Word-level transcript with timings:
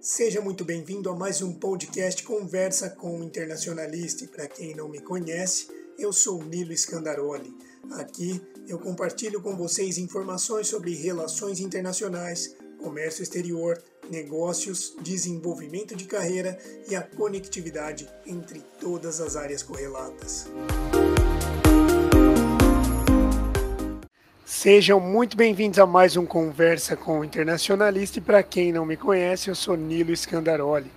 Seja 0.00 0.40
muito 0.40 0.64
bem-vindo 0.64 1.10
a 1.10 1.14
mais 1.14 1.42
um 1.42 1.52
podcast 1.52 2.22
Conversa 2.22 2.88
com 2.88 3.20
o 3.20 3.22
Internacionalista. 3.22 4.26
Para 4.28 4.48
quem 4.48 4.74
não 4.74 4.88
me 4.88 4.98
conhece, 4.98 5.68
eu 5.98 6.10
sou 6.10 6.42
Nilo 6.42 6.74
Scandaroli. 6.74 7.54
Aqui 7.90 8.40
eu 8.66 8.78
compartilho 8.78 9.42
com 9.42 9.54
vocês 9.54 9.98
informações 9.98 10.68
sobre 10.68 10.94
relações 10.94 11.60
internacionais, 11.60 12.56
comércio 12.78 13.22
exterior, 13.22 13.78
negócios, 14.10 14.96
desenvolvimento 15.02 15.94
de 15.94 16.06
carreira 16.06 16.58
e 16.88 16.96
a 16.96 17.02
conectividade 17.02 18.08
entre 18.24 18.60
todas 18.80 19.20
as 19.20 19.36
áreas 19.36 19.62
correlatas. 19.62 20.46
Sejam 24.62 25.00
muito 25.00 25.38
bem-vindos 25.38 25.78
a 25.78 25.86
mais 25.86 26.18
um 26.18 26.26
Conversa 26.26 26.94
com 26.94 27.20
o 27.20 27.24
Internacionalista. 27.24 28.18
E 28.18 28.20
para 28.20 28.42
quem 28.42 28.70
não 28.70 28.84
me 28.84 28.94
conhece, 28.94 29.48
eu 29.48 29.54
sou 29.54 29.74
Nilo 29.74 30.14
Scandaroli. 30.14 30.92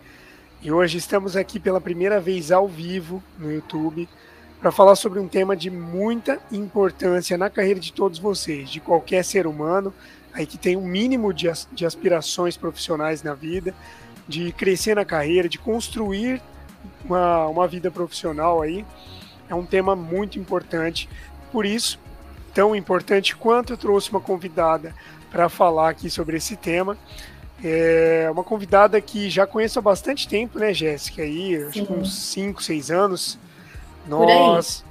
E 0.62 0.70
hoje 0.70 0.98
estamos 0.98 1.38
aqui 1.38 1.62
pela 1.62 1.80
primeira 1.80 2.20
vez 2.20 2.52
ao 2.52 2.68
vivo 2.68 3.24
no 3.40 3.50
YouTube 3.50 4.10
para 4.60 4.70
falar 4.70 4.98
sobre 4.98 5.18
um 5.18 5.30
tema 5.30 5.56
de 5.56 5.70
muita 5.70 6.42
importância 6.52 7.38
na 7.38 7.50
carreira 7.50 7.80
de 7.80 7.94
todos 7.94 8.20
vocês, 8.20 8.70
de 8.70 8.82
qualquer 8.82 9.24
ser 9.24 9.48
humano 9.48 9.94
aí 10.34 10.46
que 10.46 10.58
tem 10.58 10.76
um 10.76 10.86
mínimo 10.86 11.34
de, 11.34 11.50
de 11.72 11.86
aspirações 11.86 12.58
profissionais 12.58 13.24
na 13.24 13.34
vida, 13.34 13.74
de 14.28 14.52
crescer 14.52 14.94
na 14.94 15.06
carreira, 15.06 15.48
de 15.48 15.58
construir 15.58 16.42
uma, 17.06 17.48
uma 17.48 17.66
vida 17.66 17.90
profissional 17.90 18.62
aí. 18.62 18.86
É 19.48 19.56
um 19.56 19.66
tema 19.66 19.96
muito 19.96 20.38
importante. 20.38 21.08
Por 21.50 21.66
isso, 21.66 22.03
tão 22.54 22.76
importante 22.76 23.36
quanto 23.36 23.74
eu 23.74 23.78
trouxe 23.78 24.10
uma 24.10 24.22
convidada 24.22 24.94
para 25.32 25.50
falar 25.50 25.90
aqui 25.90 26.10
sobre 26.10 26.38
esse 26.38 26.56
tema. 26.56 26.98
É 27.64 28.28
uma 28.32 28.44
convidada 28.44 29.00
que 29.00 29.30
já 29.30 29.48
conheço 29.48 29.80
há 29.80 29.82
bastante 29.82 30.28
tempo, 30.28 30.60
né, 30.60 30.74
Jéssica? 30.74 31.22
Aí, 31.22 31.56
acho 31.64 31.86
que 31.86 31.94
uns 31.94 32.14
5, 32.14 32.62
6 32.62 32.92
anos. 32.92 33.40
Nós. 34.06 34.84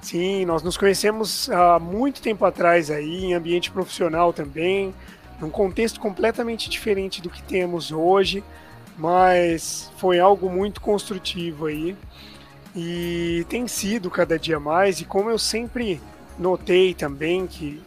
Sim, 0.00 0.44
nós 0.44 0.64
nos 0.64 0.76
conhecemos 0.76 1.48
há 1.48 1.78
muito 1.78 2.20
tempo 2.20 2.44
atrás 2.44 2.90
aí, 2.90 3.26
em 3.26 3.34
ambiente 3.34 3.70
profissional 3.70 4.32
também, 4.32 4.92
num 5.40 5.48
contexto 5.48 6.00
completamente 6.00 6.68
diferente 6.68 7.22
do 7.22 7.30
que 7.30 7.40
temos 7.40 7.92
hoje, 7.92 8.42
mas 8.98 9.92
foi 9.96 10.18
algo 10.18 10.50
muito 10.50 10.80
construtivo 10.80 11.66
aí. 11.66 11.96
E 12.74 13.46
tem 13.48 13.68
sido 13.68 14.10
cada 14.10 14.36
dia 14.36 14.58
mais, 14.58 15.00
e 15.00 15.04
como 15.04 15.30
eu 15.30 15.38
sempre 15.38 16.00
notei 16.42 16.92
também 16.92 17.46
que 17.46 17.80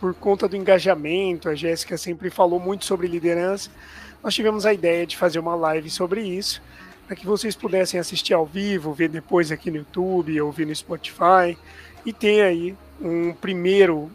por 0.00 0.14
conta 0.14 0.48
do 0.48 0.56
engajamento, 0.56 1.48
a 1.48 1.54
Jéssica 1.54 1.98
sempre 1.98 2.30
falou 2.30 2.60
muito 2.60 2.84
sobre 2.84 3.06
liderança, 3.06 3.70
nós 4.22 4.34
tivemos 4.34 4.64
a 4.64 4.72
ideia 4.72 5.06
de 5.06 5.16
fazer 5.16 5.38
uma 5.38 5.54
live 5.54 5.90
sobre 5.90 6.22
isso, 6.22 6.62
para 7.06 7.16
que 7.16 7.26
vocês 7.26 7.54
pudessem 7.54 7.98
assistir 7.98 8.34
ao 8.34 8.46
vivo, 8.46 8.92
ver 8.92 9.08
depois 9.08 9.52
aqui 9.52 9.70
no 9.70 9.78
YouTube, 9.78 10.40
ouvir 10.40 10.66
no 10.66 10.74
Spotify 10.74 11.56
e 12.04 12.12
ter 12.12 12.42
aí 12.42 12.76
um 13.00 13.32
primeiro 13.32 14.10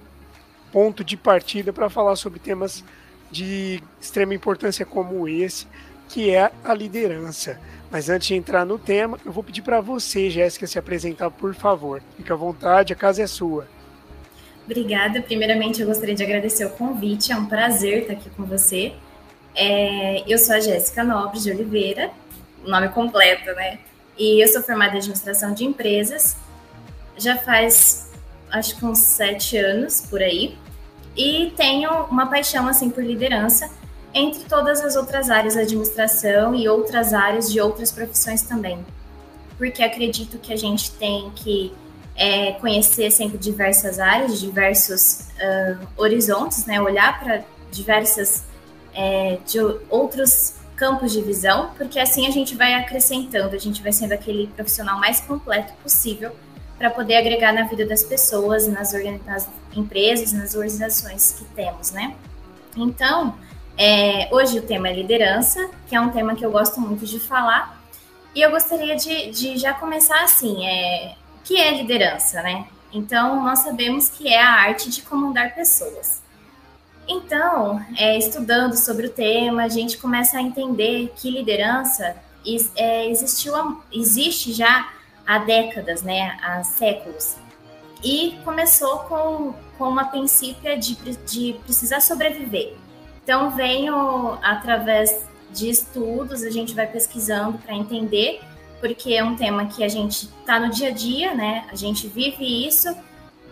ponto 0.72 1.04
de 1.04 1.18
partida 1.18 1.72
para 1.72 1.90
falar 1.90 2.16
sobre 2.16 2.40
temas 2.40 2.84
de 3.30 3.82
extrema 4.00 4.34
importância 4.34 4.86
como 4.86 5.28
esse, 5.28 5.68
que 6.10 6.30
é 6.30 6.52
a 6.64 6.74
liderança. 6.74 7.60
Mas 7.90 8.10
antes 8.10 8.28
de 8.28 8.36
entrar 8.36 8.66
no 8.66 8.78
tema, 8.78 9.18
eu 9.26 9.32
vou 9.32 9.44
pedir 9.44 9.62
para 9.62 9.82
você, 9.82 10.30
Jéssica, 10.30 10.68
se 10.68 10.80
apresentar, 10.80 11.30
por 11.30 11.54
favor. 11.54 12.02
Fique 12.18 12.32
à 12.32 12.36
vontade, 12.36 12.94
a 12.94 12.96
casa 12.96 13.22
é 13.22 13.28
sua. 13.28 13.68
Obrigada. 14.66 15.22
Primeiramente, 15.22 15.82
eu 15.82 15.88
gostaria 15.88 16.16
de 16.16 16.24
agradecer 16.24 16.66
o 16.66 16.70
convite. 16.70 17.32
É 17.32 17.36
um 17.36 17.46
prazer 17.46 18.04
estar 18.04 18.14
aqui 18.14 18.30
com 18.32 18.44
você. 18.46 18.94
É, 19.56 20.24
eu 20.32 20.38
sou 20.38 20.56
a 20.56 20.60
Jéssica 20.60 21.04
Nobre 21.04 21.40
de 21.40 21.52
Oliveira, 21.52 22.12
nome 22.66 22.90
completo, 22.90 23.52
né? 23.54 23.80
E 24.18 24.42
eu 24.42 24.48
sou 24.48 24.62
formada 24.62 24.96
em 24.96 24.98
administração 24.98 25.54
de 25.54 25.66
empresas. 25.66 26.38
Já 27.18 27.38
faz, 27.38 28.10
acho 28.52 28.78
que 28.78 28.86
uns 28.86 29.00
sete 29.00 29.58
anos 29.58 30.02
por 30.10 30.22
aí. 30.22 30.58
E 31.16 31.52
tenho 31.58 31.90
uma 32.06 32.28
paixão, 32.28 32.68
assim, 32.68 32.90
por 32.90 33.04
liderança 33.04 33.70
entre 34.14 34.44
todas 34.46 34.82
as 34.82 34.96
outras 34.96 35.30
áreas 35.30 35.56
da 35.56 35.62
administração 35.62 36.54
e 36.54 36.68
outras 36.68 37.14
áreas 37.14 37.52
de 37.52 37.60
outras 37.60 37.92
profissões 37.92 38.42
também. 38.42 38.86
Porque 39.58 39.84
acredito 39.84 40.38
que 40.38 40.54
a 40.54 40.58
gente 40.58 40.92
tem 40.92 41.30
que 41.32 41.74
é, 42.16 42.54
conhecer 42.54 43.12
sempre 43.12 43.38
diversas 43.38 44.00
áreas, 44.00 44.40
diversos 44.40 45.28
uh, 45.38 45.88
horizontes, 45.98 46.66
né? 46.66 46.80
olhar 46.82 47.20
para 47.20 47.44
diversas 47.72 48.44
é, 48.94 49.38
de 49.46 49.60
outros 49.90 50.56
campos 50.76 51.12
de 51.12 51.22
visão, 51.22 51.72
porque 51.78 52.00
assim 52.00 52.28
a 52.28 52.32
gente 52.32 52.56
vai 52.56 52.74
acrescentando, 52.74 53.56
a 53.56 53.60
gente 53.60 53.82
vai 53.82 53.94
sendo 53.94 54.14
aquele 54.14 54.48
profissional 54.48 55.00
mais 55.00 55.22
completo 55.22 55.74
possível 55.84 56.32
para 56.78 56.90
poder 56.90 57.18
agregar 57.18 57.54
na 57.54 57.64
vida 57.64 57.86
das 57.86 58.04
pessoas, 58.04 58.68
nas, 58.68 58.92
nas 59.26 59.48
empresas, 59.76 60.34
nas 60.34 60.56
organizações 60.56 61.36
que 61.38 61.46
temos, 61.54 61.92
né? 61.92 62.16
Então, 62.76 63.36
é, 63.78 64.28
hoje 64.32 64.58
o 64.58 64.62
tema 64.64 64.90
é 64.90 64.94
liderança, 64.94 65.70
que 65.88 65.96
é 65.96 66.02
um 66.02 66.10
tema 66.10 66.36
que 66.36 66.44
eu 66.44 66.52
gosto 66.52 66.82
muito 66.82 67.06
de 67.06 67.20
falar. 67.20 67.80
E 68.34 68.42
eu 68.42 68.50
gostaria 68.50 68.96
de, 68.96 69.30
de 69.30 69.58
já 69.58 69.74
começar 69.74 70.24
assim: 70.24 70.66
é, 70.66 71.16
que 71.44 71.58
é 71.58 71.76
liderança, 71.78 72.42
né? 72.42 72.68
Então, 72.94 73.44
nós 73.44 73.60
sabemos 73.60 74.10
que 74.10 74.28
é 74.28 74.42
a 74.42 74.50
arte 74.50 74.90
de 74.90 75.02
comandar 75.02 75.56
pessoas. 75.56 76.22
Então, 77.08 77.84
é, 77.98 78.18
estudando 78.18 78.76
sobre 78.76 79.08
o 79.08 79.10
tema, 79.10 79.64
a 79.64 79.70
gente 79.70 79.98
começa 79.98 80.38
a 80.38 80.42
entender 80.42 81.14
que 81.16 81.30
liderança 81.30 82.16
é, 82.76 83.10
existiu, 83.10 83.54
existe 83.92 84.54
já 84.54 84.90
há 85.26 85.40
décadas, 85.40 86.02
né, 86.02 86.38
há 86.42 86.64
séculos. 86.64 87.36
E 88.04 88.40
começou 88.44 89.00
com, 89.00 89.54
com 89.78 89.90
uma 89.90 90.06
princípio 90.06 90.78
de, 90.80 90.96
de 91.26 91.54
precisar 91.64 92.02
sobreviver. 92.02 92.76
Então, 93.24 93.52
venho 93.52 94.38
através 94.42 95.26
de 95.52 95.70
estudos, 95.70 96.44
a 96.44 96.50
gente 96.50 96.74
vai 96.74 96.88
pesquisando 96.88 97.58
para 97.60 97.76
entender, 97.76 98.42
porque 98.82 99.14
é 99.14 99.24
um 99.24 99.36
tema 99.36 99.68
que 99.68 99.84
a 99.84 99.88
gente 99.88 100.26
está 100.26 100.60
no 100.60 100.70
dia 100.72 100.90
a 100.90 100.92
dia, 100.92 101.34
né? 101.34 101.66
A 101.72 101.76
gente 101.76 102.08
vive 102.08 102.68
isso 102.68 102.94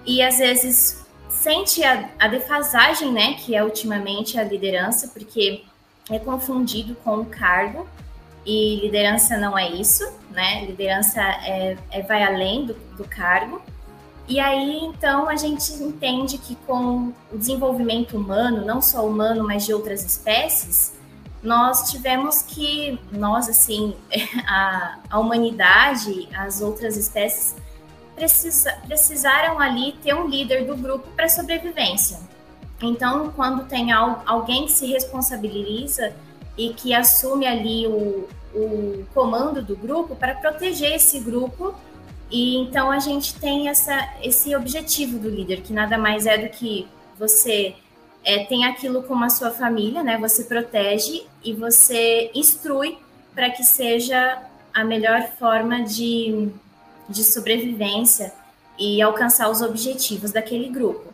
e 0.06 0.22
às 0.22 0.40
vezes 0.40 1.06
sente 1.30 1.84
a, 1.84 2.10
a 2.20 2.28
defasagem, 2.28 3.14
né? 3.14 3.36
Que 3.36 3.56
é 3.56 3.64
ultimamente 3.64 4.38
a 4.38 4.44
liderança, 4.44 5.08
porque 5.10 5.64
é 6.10 6.18
confundido 6.18 6.96
com 6.96 7.20
o 7.20 7.26
cargo 7.26 7.88
e 8.46 8.80
liderança 8.82 9.38
não 9.38 9.58
é 9.58 9.70
isso, 9.70 10.04
né? 10.32 10.66
Liderança 10.66 11.22
é, 11.22 11.78
é 11.92 12.02
vai 12.02 12.24
além 12.24 12.66
do, 12.66 12.74
do 12.98 13.04
cargo. 13.04 13.62
E 14.28 14.40
aí, 14.40 14.80
então, 14.84 15.30
a 15.30 15.36
gente 15.36 15.72
entende 15.74 16.38
que 16.38 16.56
com 16.68 17.14
o 17.32 17.38
desenvolvimento 17.38 18.18
humano, 18.18 18.66
não 18.66 18.82
só 18.82 19.06
humano, 19.06 19.44
mas 19.44 19.66
de 19.66 19.74
outras 19.74 20.04
espécies, 20.04 20.94
nós 21.42 21.90
tivemos 21.90 22.42
que, 22.42 23.00
nós, 23.12 23.48
assim, 23.48 23.96
a, 24.48 25.00
a 25.10 25.20
humanidade, 25.20 26.28
as 26.36 26.62
outras 26.62 26.98
espécies, 26.98 27.56
precisa, 28.16 28.72
precisaram 28.86 29.60
ali 29.60 29.94
ter 30.04 30.14
um 30.14 30.28
líder 30.28 30.66
do 30.66 30.76
grupo 30.76 31.08
para 31.16 31.30
sobrevivência. 31.30 32.20
Então, 32.82 33.32
quando 33.36 33.66
tem 33.68 33.92
alguém 33.92 34.66
que 34.66 34.72
se 34.72 34.86
responsabiliza 34.86 36.14
e 36.58 36.74
que 36.74 36.94
assume 36.94 37.46
ali 37.46 37.88
o, 37.88 38.28
o 38.54 39.06
comando 39.14 39.62
do 39.62 39.76
grupo 39.76 40.16
para 40.16 40.36
proteger 40.36 40.94
esse 40.94 41.20
grupo 41.20 41.76
e 42.32 42.58
então 42.58 42.92
a 42.92 43.00
gente 43.00 43.34
tem 43.36 43.70
essa, 43.70 44.08
esse 44.22 44.56
objetivo 44.56 45.18
do 45.18 45.30
líder, 45.30 45.62
que 45.62 45.74
nada 45.74 45.98
mais 45.98 46.26
é 46.26 46.38
do 46.38 46.50
que 46.50 46.88
você 47.18 47.76
é, 48.24 48.44
tem 48.46 48.66
aquilo 48.66 49.04
como 49.04 49.24
a 49.24 49.30
sua 49.30 49.52
família, 49.52 50.04
né? 50.04 50.18
Você 50.18 50.44
protege 50.44 51.26
e 51.44 51.54
você 51.54 52.32
instrui 52.34 52.98
para 53.34 53.50
que 53.50 53.64
seja 53.64 54.42
a 54.74 54.84
melhor 54.84 55.24
forma 55.40 55.82
de, 55.82 56.50
de 57.08 57.24
sobrevivência 57.24 58.34
e 58.78 59.02
alcançar 59.02 59.50
os 59.50 59.62
objetivos 59.62 60.32
daquele 60.32 60.70
grupo. 60.70 61.14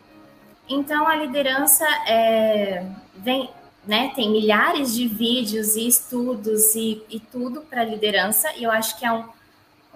Então 0.68 1.06
a 1.06 1.14
liderança 1.16 1.84
é, 2.06 2.84
vem, 3.14 3.48
né? 3.86 4.12
Tem 4.14 4.30
milhares 4.30 4.94
de 4.94 5.06
vídeos 5.06 5.76
e 5.76 5.86
estudos 5.86 6.74
e, 6.74 7.02
e 7.08 7.20
tudo 7.20 7.60
para 7.62 7.84
liderança 7.84 8.52
e 8.56 8.64
eu 8.64 8.70
acho 8.70 8.98
que 8.98 9.06
é 9.06 9.12
um 9.12 9.36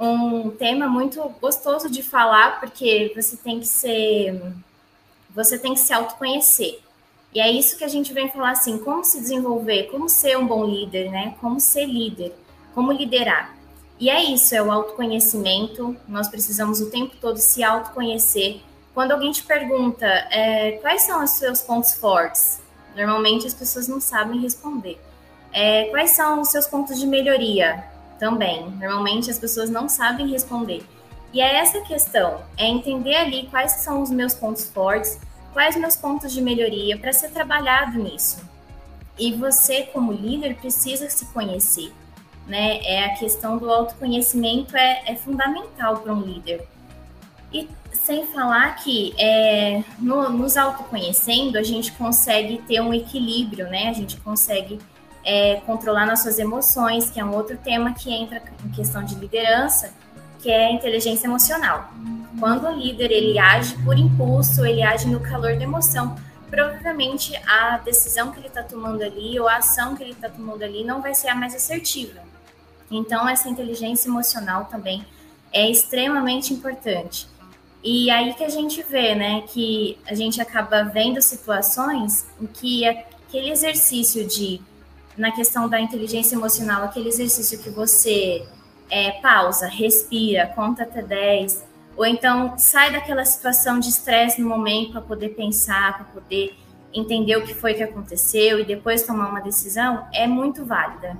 um 0.01 0.51
tema 0.51 0.89
muito 0.89 1.21
gostoso 1.43 1.91
de 1.91 2.03
falar, 2.03 2.59
porque 2.59 3.13
você 3.15 3.37
tem 3.37 3.61
que 3.61 3.67
ser 3.67 4.41
você 5.33 5.59
tem 5.59 5.75
que 5.75 5.81
se 5.81 5.93
autoconhecer. 5.93 6.81
E 7.33 7.41
é 7.41 7.51
isso 7.51 7.79
que 7.79 7.85
a 7.85 7.89
gente 7.89 8.13
vem 8.13 8.29
falar 8.29 8.51
assim, 8.51 8.79
como 8.79 9.05
se 9.05 9.21
desenvolver, 9.21 9.85
como 9.85 10.09
ser 10.09 10.37
um 10.37 10.47
bom 10.47 10.65
líder, 10.65 11.11
né? 11.11 11.35
Como 11.41 11.61
ser 11.61 11.87
líder, 11.87 12.35
como 12.75 12.91
liderar. 12.91 13.55
E 14.01 14.09
é 14.11 14.23
isso, 14.23 14.55
é 14.55 14.63
o 14.63 14.73
autoconhecimento. 14.73 15.97
Nós 16.09 16.29
precisamos 16.29 16.81
o 16.81 16.91
tempo 16.91 17.15
todo 17.21 17.37
se 17.37 17.63
autoconhecer. 17.63 18.61
Quando 18.95 19.13
alguém 19.13 19.31
te 19.31 19.43
pergunta 19.45 20.07
é, 20.07 20.73
quais 20.81 21.03
são 21.03 21.23
os 21.23 21.31
seus 21.31 21.61
pontos 21.61 21.95
fortes, 21.95 22.61
normalmente 22.97 23.47
as 23.47 23.55
pessoas 23.55 23.87
não 23.87 24.01
sabem 24.01 24.41
responder. 24.41 25.01
É, 25.53 25.85
quais 25.85 26.13
são 26.13 26.41
os 26.41 26.49
seus 26.49 26.67
pontos 26.67 26.99
de 26.99 27.07
melhoria? 27.07 27.85
Também. 28.19 28.71
Normalmente 28.81 29.31
as 29.31 29.39
pessoas 29.39 29.71
não 29.71 29.89
sabem 29.89 30.29
responder. 30.29 30.83
E 31.33 31.41
é 31.41 31.57
essa 31.57 31.81
questão, 31.83 32.41
é 32.57 32.67
entender 32.67 33.15
ali 33.15 33.47
quais 33.47 33.73
são 33.73 34.03
os 34.03 34.11
meus 34.11 34.35
pontos 34.35 34.65
fortes, 34.65 35.19
quais 35.53 35.77
meus 35.77 35.97
pontos 35.97 36.33
de 36.33 36.41
melhoria 36.41 36.99
para 36.99 37.13
ser 37.13 37.31
trabalhado 37.31 37.99
nisso. 37.99 38.49
E 39.19 39.33
você, 39.33 39.83
como 39.83 40.13
líder, 40.13 40.57
precisa 40.57 41.09
se 41.11 41.27
conhecer. 41.27 41.93
Né? 42.47 42.81
É 42.83 43.05
a 43.05 43.15
questão 43.17 43.59
do 43.59 43.71
autoconhecimento 43.71 44.77
é, 44.77 45.03
é 45.07 45.15
fundamental 45.15 45.99
para 45.99 46.13
um 46.13 46.21
líder. 46.21 46.67
E 47.53 47.69
sem 47.93 48.27
falar 48.29 48.77
que 48.77 49.15
é, 49.19 49.83
no, 49.99 50.31
nos 50.31 50.57
autoconhecendo, 50.57 51.59
a 51.59 51.63
gente 51.63 51.93
consegue 51.93 52.59
ter 52.67 52.81
um 52.81 52.95
equilíbrio, 52.95 53.69
né? 53.69 53.89
A 53.89 53.93
gente 53.93 54.17
consegue 54.19 54.79
é, 55.25 55.57
controlar 55.67 56.07
nossas 56.07 56.39
emoções, 56.39 57.11
que 57.11 57.21
é 57.21 57.25
um 57.25 57.35
outro 57.35 57.57
tema 57.59 57.93
que 57.93 58.13
entra 58.13 58.43
em 58.65 58.71
questão 58.71 59.05
de 59.05 59.15
liderança, 59.17 59.93
que 60.43 60.51
é 60.51 60.67
a 60.67 60.73
inteligência 60.73 61.27
emocional. 61.27 61.93
Quando 62.39 62.67
o 62.67 62.73
líder 62.73 63.11
ele 63.11 63.39
age 63.39 63.77
por 63.85 63.99
impulso, 63.99 64.65
ele 64.65 64.83
age 64.83 65.07
no 65.07 65.21
calor 65.21 65.57
da 65.57 65.63
emoção, 65.63 66.17
provavelmente 66.49 67.37
a 67.47 67.79
decisão 67.79 68.33
que 68.33 68.41
ele 68.41 68.49
está 68.49 68.63
tomando 68.63 69.03
ali 69.03 69.39
ou 69.39 69.49
a 69.49 69.57
ação 69.57 69.95
que 69.95 70.03
ele 70.03 70.13
está 70.13 70.29
tomando 70.29 70.63
ali 70.63 70.85
não 70.85 71.01
vai 71.01 71.15
ser 71.15 71.29
a 71.29 71.35
mais 71.35 71.55
assertiva. 71.55 72.21
Então, 72.91 73.29
essa 73.29 73.49
inteligência 73.49 74.09
emocional 74.09 74.65
também 74.65 75.05
é 75.53 75.71
extremamente 75.71 76.53
importante. 76.53 77.29
E 77.83 78.11
aí 78.11 78.35
que 78.35 78.45
a 78.45 78.49
gente 78.49 78.83
vê, 78.83 79.15
né, 79.15 79.43
que 79.43 79.99
a 80.07 80.15
gente 80.15 80.41
acaba 80.41 80.83
vendo 80.83 81.23
situações 81.23 82.27
em 82.41 82.47
que 82.47 82.87
aquele 82.87 83.51
exercício 83.51 84.27
de, 84.27 84.61
na 85.17 85.31
questão 85.31 85.69
da 85.69 85.81
inteligência 85.81 86.35
emocional, 86.35 86.85
aquele 86.85 87.09
exercício 87.09 87.59
que 87.59 87.71
você 87.71 88.47
é, 88.91 89.13
pausa, 89.13 89.67
respira, 89.67 90.47
conta 90.49 90.83
até 90.83 91.03
10, 91.03 91.65
ou 91.97 92.05
então 92.05 92.59
sai 92.59 92.93
daquela 92.93 93.25
situação 93.25 93.79
de 93.79 93.89
estresse 93.89 94.41
no 94.41 94.49
momento 94.49 94.93
para 94.93 95.01
poder 95.03 95.31
pensar, 95.31 95.97
para 95.97 96.05
poder 96.07 96.57
entender 96.93 97.37
o 97.37 97.45
que 97.45 97.55
foi 97.55 97.75
que 97.75 97.83
aconteceu 97.83 98.59
e 98.59 98.65
depois 98.65 99.03
tomar 99.03 99.29
uma 99.29 99.41
decisão, 99.41 100.07
é 100.13 100.27
muito 100.27 100.65
válida. 100.65 101.17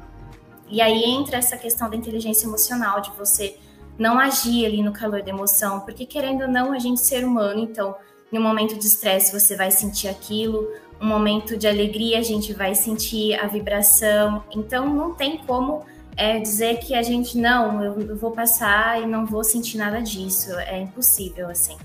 E 0.69 0.81
aí 0.81 1.05
entra 1.05 1.37
essa 1.37 1.57
questão 1.57 1.89
da 1.89 1.97
inteligência 1.97 2.47
emocional, 2.47 3.01
de 3.01 3.11
você 3.13 3.57
não 3.99 4.19
agir 4.19 4.65
ali 4.65 4.83
no 4.83 4.93
calor 4.93 5.23
da 5.23 5.31
emoção, 5.31 5.81
porque 5.81 6.07
querendo 6.07 6.43
ou 6.43 6.49
não, 6.49 6.73
a 6.73 6.79
gente 6.79 7.01
é 7.01 7.05
ser 7.05 7.25
humano, 7.25 7.61
então, 7.61 7.95
em 8.33 8.39
um 8.39 8.43
momento 8.43 8.79
de 8.79 8.87
estresse 8.87 9.33
você 9.33 9.57
vai 9.57 9.71
sentir 9.71 10.09
aquilo, 10.09 10.67
um 11.01 11.07
momento 11.07 11.57
de 11.57 11.67
alegria 11.67 12.19
a 12.19 12.23
gente 12.23 12.53
vai 12.53 12.75
sentir 12.75 13.35
a 13.35 13.47
vibração, 13.47 14.45
então 14.51 14.89
não 14.89 15.15
tem 15.15 15.39
como 15.39 15.85
é, 16.21 16.39
dizer 16.39 16.81
que 16.81 16.95
a 16.95 17.03
gente 17.03 17.39
não, 17.39 17.83
eu 17.83 18.15
vou 18.15 18.31
passar 18.31 19.01
e 19.01 19.07
não 19.07 19.25
vou 19.25 19.43
sentir 19.43 19.79
nada 19.79 20.03
disso, 20.03 20.53
é 20.59 20.79
impossível 20.79 21.49
assim. 21.49 21.79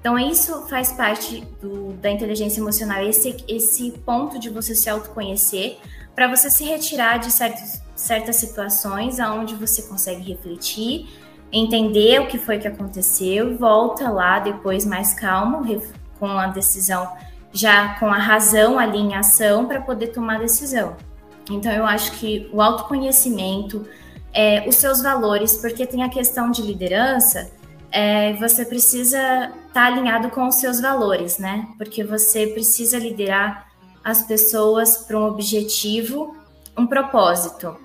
Então 0.00 0.18
isso 0.18 0.66
faz 0.66 0.92
parte 0.92 1.46
do, 1.60 1.92
da 1.92 2.10
inteligência 2.10 2.58
emocional, 2.58 3.02
esse 3.02 3.36
esse 3.46 3.90
ponto 4.04 4.38
de 4.38 4.48
você 4.48 4.74
se 4.74 4.88
autoconhecer 4.88 5.76
para 6.14 6.26
você 6.26 6.50
se 6.50 6.64
retirar 6.64 7.18
de 7.18 7.30
certos, 7.30 7.82
certas 7.94 8.36
situações 8.36 9.20
aonde 9.20 9.54
você 9.54 9.82
consegue 9.82 10.22
refletir 10.22 11.06
entender 11.52 12.18
o 12.18 12.28
que 12.28 12.38
foi 12.38 12.58
que 12.58 12.66
aconteceu, 12.66 13.58
volta 13.58 14.08
lá 14.08 14.38
depois 14.38 14.86
mais 14.86 15.12
calmo, 15.12 15.62
com 16.18 16.26
a 16.26 16.46
decisão 16.46 17.06
já 17.52 17.98
com 18.00 18.06
a 18.06 18.16
razão 18.16 18.78
ali 18.78 18.96
em 18.96 19.14
ação 19.14 19.66
para 19.66 19.82
poder 19.82 20.06
tomar 20.06 20.36
a 20.36 20.38
decisão. 20.38 20.96
Então 21.50 21.72
eu 21.72 21.84
acho 21.84 22.12
que 22.12 22.48
o 22.52 22.60
autoconhecimento, 22.60 23.86
é, 24.32 24.66
os 24.68 24.76
seus 24.76 25.02
valores, 25.02 25.56
porque 25.56 25.86
tem 25.86 26.02
a 26.02 26.08
questão 26.08 26.50
de 26.50 26.62
liderança, 26.62 27.50
é, 27.90 28.32
você 28.34 28.64
precisa 28.64 29.18
estar 29.18 29.72
tá 29.72 29.86
alinhado 29.86 30.30
com 30.30 30.48
os 30.48 30.56
seus 30.56 30.80
valores, 30.80 31.38
né? 31.38 31.68
Porque 31.76 32.02
você 32.02 32.46
precisa 32.46 32.98
liderar 32.98 33.68
as 34.02 34.22
pessoas 34.22 34.98
para 34.98 35.18
um 35.18 35.26
objetivo, 35.26 36.34
um 36.76 36.86
propósito. 36.86 37.76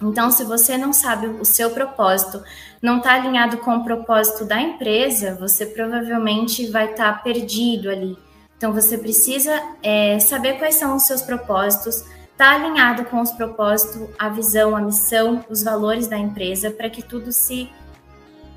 Então, 0.00 0.30
se 0.30 0.44
você 0.44 0.78
não 0.78 0.92
sabe 0.92 1.26
o 1.26 1.44
seu 1.44 1.70
propósito, 1.70 2.42
não 2.80 2.98
está 2.98 3.14
alinhado 3.14 3.58
com 3.58 3.76
o 3.76 3.84
propósito 3.84 4.46
da 4.46 4.60
empresa, 4.60 5.36
você 5.38 5.66
provavelmente 5.66 6.66
vai 6.68 6.92
estar 6.92 7.12
tá 7.12 7.18
perdido 7.18 7.90
ali. 7.90 8.16
Então, 8.56 8.72
você 8.72 8.96
precisa 8.96 9.60
é, 9.82 10.18
saber 10.18 10.54
quais 10.58 10.76
são 10.76 10.96
os 10.96 11.02
seus 11.02 11.20
propósitos, 11.20 12.04
estar 12.40 12.58
tá 12.58 12.64
alinhado 12.64 13.04
com 13.04 13.20
os 13.20 13.30
propósitos, 13.32 14.08
a 14.18 14.30
visão, 14.30 14.74
a 14.74 14.80
missão, 14.80 15.44
os 15.50 15.62
valores 15.62 16.08
da 16.08 16.16
empresa, 16.16 16.70
para 16.70 16.88
que 16.88 17.02
tudo 17.02 17.30
se, 17.30 17.68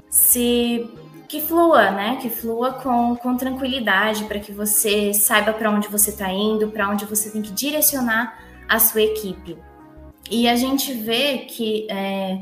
se 0.10 0.90
que 1.28 1.42
flua, 1.42 1.92
né? 1.92 2.18
Que 2.22 2.30
flua 2.30 2.72
com, 2.72 3.14
com 3.18 3.36
tranquilidade, 3.36 4.24
para 4.24 4.40
que 4.40 4.54
você 4.54 5.14
saiba 5.14 5.52
para 5.52 5.70
onde 5.70 5.90
você 5.90 6.12
está 6.12 6.32
indo, 6.32 6.70
para 6.70 6.90
onde 6.90 7.04
você 7.04 7.30
tem 7.30 7.42
que 7.42 7.52
direcionar 7.52 8.40
a 8.70 8.80
sua 8.80 9.02
equipe. 9.02 9.58
E 10.32 10.48
a 10.48 10.56
gente 10.56 10.94
vê 10.94 11.40
que 11.40 11.86
é, 11.92 12.40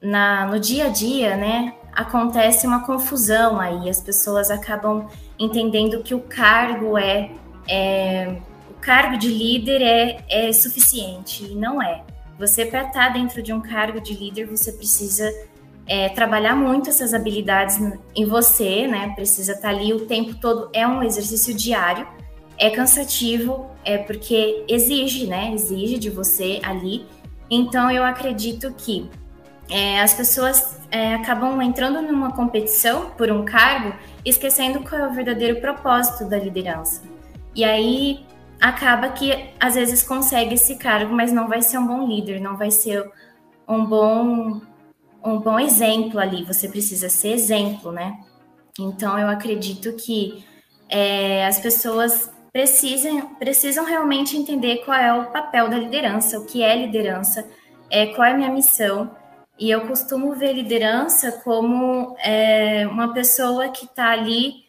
na, 0.00 0.46
no 0.46 0.58
dia 0.58 0.86
a 0.86 0.88
dia, 0.88 1.36
né, 1.36 1.74
acontece 1.92 2.66
uma 2.66 2.86
confusão 2.86 3.60
aí, 3.60 3.90
as 3.90 4.00
pessoas 4.00 4.50
acabam 4.50 5.08
entendendo 5.38 6.02
que 6.02 6.14
o 6.14 6.20
cargo 6.20 6.96
é, 6.96 7.30
é 7.68 8.36
cargo 8.84 9.16
de 9.16 9.28
líder 9.28 9.82
é, 9.82 10.24
é 10.28 10.52
suficiente, 10.52 11.44
e 11.44 11.54
não 11.54 11.82
é. 11.82 12.02
Você, 12.38 12.66
para 12.66 12.82
estar 12.82 13.08
dentro 13.10 13.42
de 13.42 13.52
um 13.52 13.60
cargo 13.60 14.00
de 14.00 14.12
líder, 14.14 14.46
você 14.46 14.72
precisa 14.72 15.30
é, 15.86 16.08
trabalhar 16.08 16.56
muito 16.56 16.90
essas 16.90 17.14
habilidades 17.14 17.78
em 18.14 18.24
você, 18.26 18.86
né? 18.86 19.12
Precisa 19.14 19.52
estar 19.52 19.68
ali 19.68 19.92
o 19.92 20.06
tempo 20.06 20.34
todo. 20.34 20.68
É 20.72 20.86
um 20.86 21.02
exercício 21.02 21.54
diário 21.54 22.06
é 22.58 22.70
cansativo, 22.70 23.70
é 23.84 23.98
porque 23.98 24.64
exige, 24.68 25.26
né? 25.26 25.52
Exige 25.52 25.98
de 25.98 26.10
você 26.10 26.60
ali. 26.62 27.06
Então 27.50 27.90
eu 27.90 28.04
acredito 28.04 28.72
que 28.76 29.08
é, 29.68 30.00
as 30.00 30.14
pessoas 30.14 30.78
é, 30.90 31.14
acabam 31.14 31.60
entrando 31.62 32.00
numa 32.02 32.32
competição 32.32 33.10
por 33.10 33.30
um 33.30 33.44
cargo, 33.44 33.94
esquecendo 34.24 34.80
qual 34.80 35.00
é 35.00 35.08
o 35.08 35.12
verdadeiro 35.12 35.60
propósito 35.60 36.28
da 36.28 36.38
liderança. 36.38 37.02
E 37.54 37.64
aí 37.64 38.24
acaba 38.64 39.10
que 39.10 39.50
às 39.60 39.74
vezes 39.74 40.02
consegue 40.02 40.54
esse 40.54 40.76
cargo, 40.76 41.14
mas 41.14 41.30
não 41.30 41.46
vai 41.46 41.60
ser 41.60 41.76
um 41.76 41.86
bom 41.86 42.08
líder, 42.08 42.40
não 42.40 42.56
vai 42.56 42.70
ser 42.70 43.12
um 43.68 43.84
bom 43.84 44.62
um 45.22 45.38
bom 45.38 45.58
exemplo 45.60 46.18
ali. 46.18 46.44
Você 46.44 46.66
precisa 46.68 47.10
ser 47.10 47.32
exemplo, 47.32 47.92
né? 47.92 48.18
Então 48.78 49.18
eu 49.18 49.28
acredito 49.28 49.92
que 49.92 50.42
é, 50.88 51.46
as 51.46 51.60
pessoas 51.60 52.30
precisam, 52.50 53.34
precisam 53.34 53.84
realmente 53.84 54.34
entender 54.34 54.78
qual 54.78 54.98
é 54.98 55.12
o 55.12 55.30
papel 55.30 55.68
da 55.68 55.76
liderança, 55.76 56.38
o 56.38 56.46
que 56.46 56.62
é 56.62 56.74
liderança, 56.74 57.46
é, 57.90 58.06
qual 58.06 58.26
é 58.26 58.32
a 58.32 58.36
minha 58.36 58.50
missão. 58.50 59.10
E 59.58 59.70
eu 59.70 59.82
costumo 59.82 60.34
ver 60.34 60.54
liderança 60.54 61.32
como 61.44 62.16
é, 62.18 62.86
uma 62.86 63.12
pessoa 63.12 63.68
que 63.68 63.84
está 63.84 64.10
ali 64.10 64.63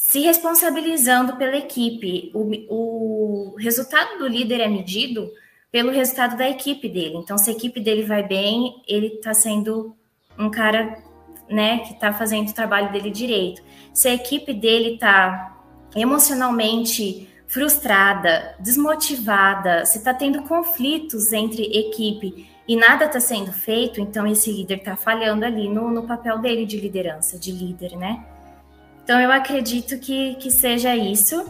se 0.00 0.20
responsabilizando 0.20 1.36
pela 1.36 1.56
equipe. 1.56 2.30
O, 2.32 3.52
o 3.52 3.56
resultado 3.58 4.18
do 4.18 4.26
líder 4.26 4.60
é 4.60 4.68
medido 4.68 5.30
pelo 5.70 5.90
resultado 5.90 6.36
da 6.36 6.48
equipe 6.48 6.88
dele. 6.88 7.16
Então, 7.16 7.36
se 7.36 7.50
a 7.50 7.52
equipe 7.52 7.78
dele 7.78 8.04
vai 8.04 8.22
bem, 8.22 8.82
ele 8.88 9.08
está 9.08 9.34
sendo 9.34 9.94
um 10.38 10.50
cara 10.50 10.96
né, 11.50 11.80
que 11.80 11.92
está 11.92 12.12
fazendo 12.12 12.48
o 12.48 12.54
trabalho 12.54 12.90
dele 12.90 13.10
direito. 13.10 13.62
Se 13.92 14.08
a 14.08 14.14
equipe 14.14 14.54
dele 14.54 14.94
está 14.94 15.56
emocionalmente 15.94 17.28
frustrada, 17.46 18.54
desmotivada, 18.60 19.84
se 19.84 19.98
está 19.98 20.14
tendo 20.14 20.42
conflitos 20.42 21.32
entre 21.32 21.64
equipe 21.64 22.48
e 22.66 22.76
nada 22.76 23.06
está 23.06 23.20
sendo 23.20 23.52
feito, 23.52 24.00
então 24.00 24.26
esse 24.26 24.50
líder 24.50 24.78
está 24.78 24.96
falhando 24.96 25.44
ali 25.44 25.68
no, 25.68 25.90
no, 25.90 26.06
papel 26.06 26.38
dele 26.38 26.64
de 26.64 26.78
liderança, 26.78 27.38
de 27.38 27.50
líder, 27.50 27.96
né? 27.96 28.24
Então 29.08 29.18
eu 29.18 29.32
acredito 29.32 29.98
que, 29.98 30.34
que 30.34 30.50
seja 30.50 30.94
isso. 30.94 31.42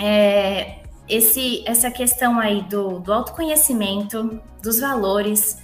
É, 0.00 0.78
esse, 1.06 1.62
essa 1.66 1.90
questão 1.90 2.40
aí 2.40 2.62
do, 2.62 2.98
do 3.00 3.12
autoconhecimento, 3.12 4.40
dos 4.62 4.80
valores, 4.80 5.58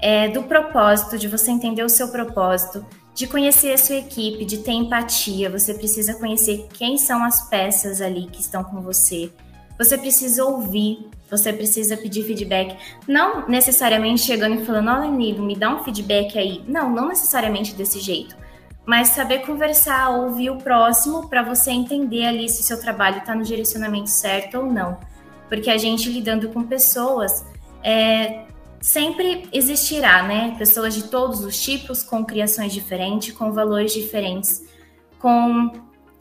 é, 0.00 0.26
do 0.26 0.42
propósito, 0.42 1.16
de 1.16 1.28
você 1.28 1.52
entender 1.52 1.84
o 1.84 1.88
seu 1.88 2.08
propósito, 2.08 2.84
de 3.14 3.28
conhecer 3.28 3.72
a 3.72 3.78
sua 3.78 3.94
equipe, 3.94 4.44
de 4.44 4.58
ter 4.58 4.72
empatia. 4.72 5.48
Você 5.48 5.74
precisa 5.74 6.12
conhecer 6.14 6.66
quem 6.74 6.98
são 6.98 7.22
as 7.22 7.48
peças 7.48 8.00
ali 8.00 8.26
que 8.26 8.40
estão 8.40 8.64
com 8.64 8.80
você. 8.80 9.30
Você 9.78 9.96
precisa 9.96 10.44
ouvir, 10.44 11.08
você 11.30 11.52
precisa 11.52 11.96
pedir 11.96 12.24
feedback. 12.24 12.76
Não 13.06 13.48
necessariamente 13.48 14.22
chegando 14.22 14.60
e 14.60 14.64
falando, 14.64 14.90
olha, 14.90 15.08
Nilo, 15.08 15.44
me 15.44 15.54
dá 15.54 15.72
um 15.72 15.84
feedback 15.84 16.36
aí. 16.36 16.64
Não, 16.66 16.90
não 16.90 17.06
necessariamente 17.06 17.74
desse 17.74 18.00
jeito. 18.00 18.42
Mas 18.86 19.08
saber 19.08 19.46
conversar, 19.46 20.10
ouvir 20.10 20.50
o 20.50 20.58
próximo 20.58 21.28
para 21.28 21.42
você 21.42 21.70
entender 21.70 22.26
ali 22.26 22.48
se 22.48 22.62
seu 22.62 22.78
trabalho 22.80 23.18
está 23.18 23.34
no 23.34 23.42
direcionamento 23.42 24.10
certo 24.10 24.58
ou 24.58 24.66
não. 24.66 24.98
Porque 25.48 25.70
a 25.70 25.78
gente 25.78 26.10
lidando 26.10 26.48
com 26.50 26.62
pessoas, 26.62 27.44
é, 27.82 28.44
sempre 28.80 29.48
existirá, 29.50 30.22
né? 30.22 30.54
Pessoas 30.58 30.94
de 30.94 31.04
todos 31.04 31.40
os 31.44 31.58
tipos, 31.58 32.02
com 32.02 32.22
criações 32.24 32.72
diferentes, 32.72 33.34
com 33.34 33.50
valores 33.50 33.94
diferentes, 33.94 34.62
com 35.18 35.72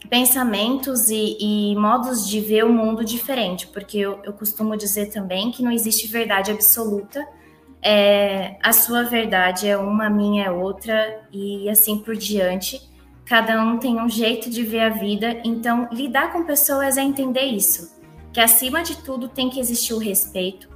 pensamentos 0.09 1.09
e, 1.09 1.37
e 1.39 1.75
modos 1.75 2.27
de 2.27 2.39
ver 2.39 2.63
o 2.63 2.71
mundo 2.71 3.03
diferente, 3.03 3.67
porque 3.67 3.97
eu, 3.97 4.19
eu 4.23 4.33
costumo 4.33 4.77
dizer 4.77 5.07
também 5.07 5.51
que 5.51 5.61
não 5.61 5.71
existe 5.71 6.07
verdade 6.07 6.51
absoluta. 6.51 7.25
É, 7.83 8.55
a 8.63 8.71
sua 8.71 9.03
verdade 9.03 9.67
é 9.67 9.77
uma, 9.77 10.05
a 10.05 10.09
minha 10.09 10.45
é 10.45 10.51
outra, 10.51 11.21
e 11.31 11.69
assim 11.69 11.97
por 11.97 12.15
diante. 12.15 12.81
Cada 13.25 13.61
um 13.61 13.77
tem 13.77 13.99
um 14.01 14.07
jeito 14.07 14.49
de 14.49 14.63
ver 14.63 14.81
a 14.81 14.89
vida, 14.89 15.41
então 15.43 15.89
lidar 15.91 16.31
com 16.31 16.45
pessoas 16.45 16.97
é 16.97 17.01
entender 17.01 17.43
isso. 17.43 18.01
Que 18.31 18.39
acima 18.39 18.83
de 18.83 18.97
tudo 19.03 19.27
tem 19.27 19.49
que 19.49 19.59
existir 19.59 19.93
o 19.93 19.97
respeito, 19.97 20.69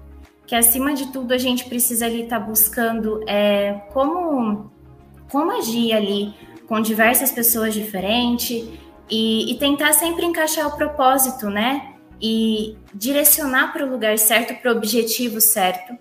que 0.45 0.53
acima 0.53 0.93
de 0.93 1.11
tudo 1.11 1.33
a 1.33 1.37
gente 1.37 1.65
precisa 1.65 2.05
ali 2.05 2.23
estar 2.23 2.39
tá 2.39 2.45
buscando 2.45 3.23
é, 3.27 3.73
como, 3.93 4.71
como 5.31 5.51
agir 5.51 5.93
ali 5.93 6.33
com 6.67 6.81
diversas 6.81 7.31
pessoas 7.31 7.73
diferentes 7.73 8.67
e, 9.09 9.51
e 9.51 9.57
tentar 9.57 9.93
sempre 9.93 10.25
encaixar 10.25 10.67
o 10.67 10.75
propósito, 10.75 11.49
né? 11.49 11.93
E 12.21 12.77
direcionar 12.93 13.71
para 13.71 13.85
o 13.85 13.89
lugar 13.89 14.17
certo, 14.17 14.59
para 14.61 14.73
o 14.73 14.75
objetivo 14.75 15.39
certo, 15.39 15.97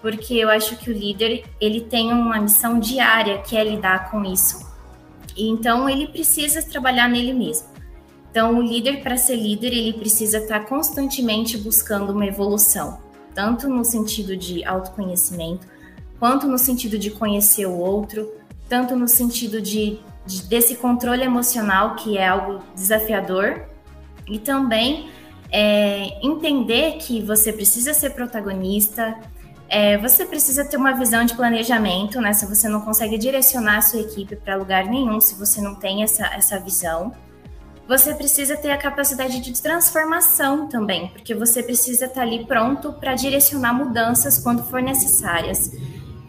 porque 0.00 0.34
eu 0.34 0.48
acho 0.48 0.76
que 0.76 0.90
o 0.90 0.92
líder 0.92 1.44
ele 1.60 1.80
tem 1.80 2.12
uma 2.12 2.40
missão 2.40 2.78
diária 2.78 3.38
que 3.38 3.56
é 3.56 3.64
lidar 3.64 4.10
com 4.10 4.24
isso. 4.24 4.66
Então 5.36 5.88
ele 5.88 6.08
precisa 6.08 6.62
trabalhar 6.62 7.08
nele 7.08 7.32
mesmo. 7.32 7.68
Então 8.30 8.58
o 8.58 8.62
líder 8.62 9.02
para 9.02 9.16
ser 9.16 9.36
líder 9.36 9.72
ele 9.72 9.92
precisa 9.92 10.38
estar 10.38 10.60
tá 10.60 10.66
constantemente 10.66 11.56
buscando 11.56 12.12
uma 12.12 12.26
evolução 12.26 13.08
tanto 13.38 13.68
no 13.68 13.84
sentido 13.84 14.36
de 14.36 14.64
autoconhecimento, 14.64 15.64
quanto 16.18 16.48
no 16.48 16.58
sentido 16.58 16.98
de 16.98 17.08
conhecer 17.08 17.66
o 17.66 17.78
outro, 17.78 18.28
tanto 18.68 18.96
no 18.96 19.06
sentido 19.06 19.62
de, 19.62 20.00
de 20.26 20.42
desse 20.42 20.74
controle 20.74 21.22
emocional, 21.22 21.94
que 21.94 22.18
é 22.18 22.26
algo 22.26 22.60
desafiador, 22.74 23.62
e 24.26 24.40
também 24.40 25.08
é, 25.52 26.18
entender 26.20 26.96
que 26.98 27.22
você 27.22 27.52
precisa 27.52 27.94
ser 27.94 28.10
protagonista, 28.10 29.16
é, 29.68 29.98
você 29.98 30.24
precisa 30.24 30.64
ter 30.64 30.76
uma 30.76 30.92
visão 30.92 31.24
de 31.24 31.34
planejamento, 31.34 32.20
né? 32.20 32.32
Se 32.32 32.46
você 32.46 32.68
não 32.68 32.80
consegue 32.80 33.18
direcionar 33.18 33.78
a 33.78 33.82
sua 33.82 34.00
equipe 34.00 34.36
para 34.36 34.56
lugar 34.56 34.84
nenhum, 34.84 35.20
se 35.20 35.34
você 35.34 35.60
não 35.60 35.74
tem 35.74 36.02
essa, 36.02 36.26
essa 36.26 36.58
visão 36.58 37.12
você 37.88 38.14
precisa 38.14 38.54
ter 38.54 38.70
a 38.70 38.76
capacidade 38.76 39.40
de 39.40 39.62
transformação 39.62 40.68
também, 40.68 41.08
porque 41.08 41.34
você 41.34 41.62
precisa 41.62 42.04
estar 42.04 42.20
ali 42.20 42.44
pronto 42.44 42.92
para 42.92 43.14
direcionar 43.14 43.72
mudanças 43.72 44.38
quando 44.38 44.62
for 44.62 44.82
necessárias. 44.82 45.72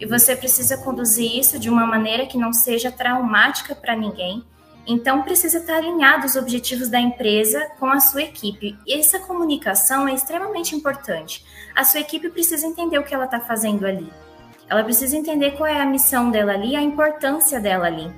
E 0.00 0.06
você 0.06 0.34
precisa 0.34 0.78
conduzir 0.78 1.38
isso 1.38 1.58
de 1.58 1.68
uma 1.68 1.84
maneira 1.84 2.24
que 2.24 2.38
não 2.38 2.50
seja 2.50 2.90
traumática 2.90 3.74
para 3.74 3.94
ninguém. 3.94 4.42
Então, 4.86 5.22
precisa 5.22 5.58
estar 5.58 5.76
alinhado 5.76 6.26
os 6.26 6.36
objetivos 6.36 6.88
da 6.88 6.98
empresa 6.98 7.70
com 7.78 7.86
a 7.86 8.00
sua 8.00 8.22
equipe. 8.22 8.76
E 8.86 8.94
essa 8.98 9.20
comunicação 9.20 10.08
é 10.08 10.14
extremamente 10.14 10.74
importante. 10.74 11.44
A 11.74 11.84
sua 11.84 12.00
equipe 12.00 12.30
precisa 12.30 12.66
entender 12.66 12.98
o 12.98 13.04
que 13.04 13.14
ela 13.14 13.26
está 13.26 13.40
fazendo 13.40 13.86
ali. 13.86 14.10
Ela 14.68 14.82
precisa 14.82 15.16
entender 15.16 15.52
qual 15.52 15.66
é 15.66 15.80
a 15.80 15.86
missão 15.86 16.30
dela 16.30 16.52
ali, 16.52 16.74
a 16.74 16.82
importância 16.82 17.60
dela 17.60 17.86
ali. 17.86 18.10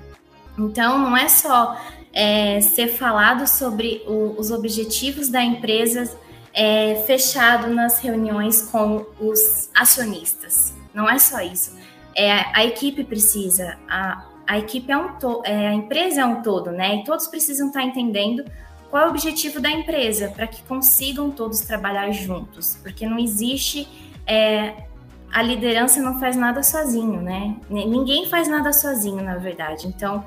Então, 0.58 0.98
não 0.98 1.16
é 1.16 1.28
só 1.28 1.78
é, 2.12 2.60
ser 2.60 2.88
falado 2.88 3.46
sobre 3.46 4.02
o, 4.06 4.38
os 4.38 4.50
objetivos 4.50 5.28
da 5.28 5.42
empresa 5.42 6.14
é, 6.54 7.02
fechado 7.06 7.68
nas 7.68 7.98
reuniões 7.98 8.62
com 8.62 9.06
os 9.18 9.70
acionistas. 9.74 10.74
Não 10.92 11.08
é 11.08 11.18
só 11.18 11.40
isso. 11.40 11.76
É, 12.14 12.30
a 12.54 12.64
equipe 12.64 13.02
precisa, 13.04 13.78
a, 13.88 14.26
a 14.46 14.58
equipe 14.58 14.90
é 14.90 14.96
um 14.96 15.14
to, 15.18 15.42
é, 15.44 15.68
a 15.68 15.74
empresa 15.74 16.22
é 16.22 16.24
um 16.24 16.42
todo, 16.42 16.70
né? 16.70 16.96
E 16.96 17.04
todos 17.04 17.26
precisam 17.26 17.68
estar 17.68 17.82
entendendo 17.82 18.44
qual 18.90 19.04
é 19.04 19.06
o 19.06 19.10
objetivo 19.10 19.60
da 19.60 19.70
empresa 19.70 20.28
para 20.28 20.46
que 20.46 20.62
consigam 20.64 21.30
todos 21.30 21.60
trabalhar 21.60 22.10
juntos, 22.10 22.78
porque 22.82 23.06
não 23.06 23.18
existe 23.18 23.88
é, 24.26 24.84
a 25.32 25.42
liderança 25.42 26.00
não 26.02 26.20
faz 26.20 26.36
nada 26.36 26.62
sozinho, 26.62 27.22
né? 27.22 27.56
Ninguém 27.70 28.28
faz 28.28 28.48
nada 28.48 28.72
sozinho, 28.72 29.22
na 29.22 29.36
verdade. 29.36 29.86
Então 29.86 30.24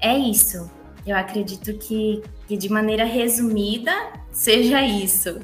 é 0.00 0.16
isso. 0.16 0.68
Eu 1.06 1.16
acredito 1.16 1.72
que, 1.74 2.22
que 2.46 2.56
de 2.56 2.68
maneira 2.68 3.04
resumida 3.04 3.92
seja 4.32 4.82
isso. 4.82 5.40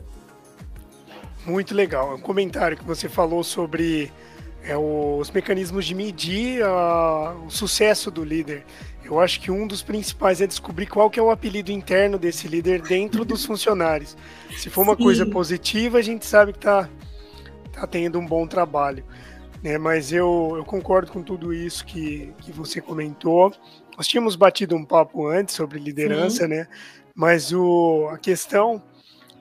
Muito 1.47 1.75
legal. 1.75 2.17
Um 2.17 2.21
comentário 2.21 2.77
que 2.77 2.85
você 2.85 3.09
falou 3.09 3.45
sobre 3.45 4.11
é, 4.65 4.77
os 4.77 5.31
mecanismos 5.31 5.85
de 5.85 5.95
medir 5.95 6.63
a, 6.65 7.35
o 7.47 7.51
sucesso 7.51 8.11
do 8.11 8.25
líder. 8.25 8.65
Eu 9.05 9.21
acho 9.21 9.41
que 9.41 9.51
um 9.51 9.67
dos 9.67 9.83
principais 9.83 10.41
é 10.41 10.47
descobrir 10.47 10.87
qual 10.87 11.11
que 11.11 11.21
é 11.21 11.23
o 11.23 11.31
apelido 11.31 11.71
interno 11.71 12.19
desse 12.19 12.49
líder 12.49 12.81
dentro 12.81 13.25
dos 13.25 13.45
funcionários. 13.47 14.17
Se 14.57 14.71
for 14.71 14.83
uma 14.83 14.97
Sim. 14.97 15.03
coisa 15.03 15.27
positiva, 15.27 15.99
a 15.99 16.03
gente 16.03 16.25
sabe 16.25 16.53
que 16.53 16.59
está 16.59 16.89
tá 17.73 17.87
tendo 17.87 18.19
um 18.19 18.27
bom 18.27 18.47
trabalho. 18.47 19.05
Né? 19.63 19.77
Mas 19.77 20.13
eu, 20.13 20.55
eu 20.57 20.65
concordo 20.65 21.13
com 21.13 21.23
tudo 21.23 21.53
isso 21.53 21.85
que, 21.85 22.33
que 22.41 22.51
você 22.51 22.81
comentou. 22.81 23.53
Nós 23.97 24.09
tínhamos 24.09 24.35
batido 24.37 24.75
um 24.75 24.85
papo 24.85 25.27
antes 25.27 25.55
sobre 25.55 25.79
liderança, 25.79 26.45
Sim. 26.45 26.49
né? 26.49 26.67
Mas 27.15 27.53
o, 27.53 28.09
a 28.11 28.19
questão 28.19 28.83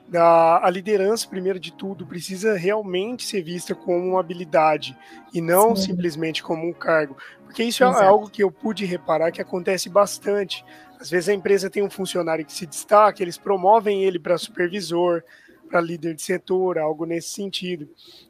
da 0.08 0.64
a 0.64 0.70
liderança, 0.70 1.28
primeiro 1.28 1.58
de 1.58 1.72
tudo, 1.72 2.06
precisa 2.06 2.56
realmente 2.56 3.24
ser 3.24 3.42
vista 3.42 3.74
como 3.74 4.10
uma 4.10 4.20
habilidade 4.20 4.96
e 5.32 5.40
não 5.40 5.74
Sim. 5.74 5.90
simplesmente 5.90 6.42
como 6.42 6.68
um 6.68 6.72
cargo. 6.72 7.16
Porque 7.44 7.64
isso 7.64 7.84
é 7.84 7.88
Exato. 7.88 8.04
é 8.04 8.06
algo 8.06 8.28
que 8.28 8.42
eu 8.42 8.50
pude 8.50 8.84
reparar 8.84 9.30
que 9.30 9.40
acontece 9.40 9.88
bastante. 9.88 10.64
Às 11.00 11.10
vezes 11.10 11.28
a 11.28 11.34
empresa 11.34 11.70
tem 11.70 11.82
um 11.82 11.90
funcionário 11.90 12.44
que 12.44 12.52
se 12.52 12.66
destaca, 12.66 13.22
eles 13.22 13.38
promovem 13.38 14.02
ele 14.02 14.18
para 14.18 14.38
supervisor, 14.38 15.22
para 15.68 15.80
líder 15.80 16.14
de 16.14 16.22
setor, 16.22 16.78
algo 16.78 17.04
nesse 17.04 17.30
sentido. 17.30 17.88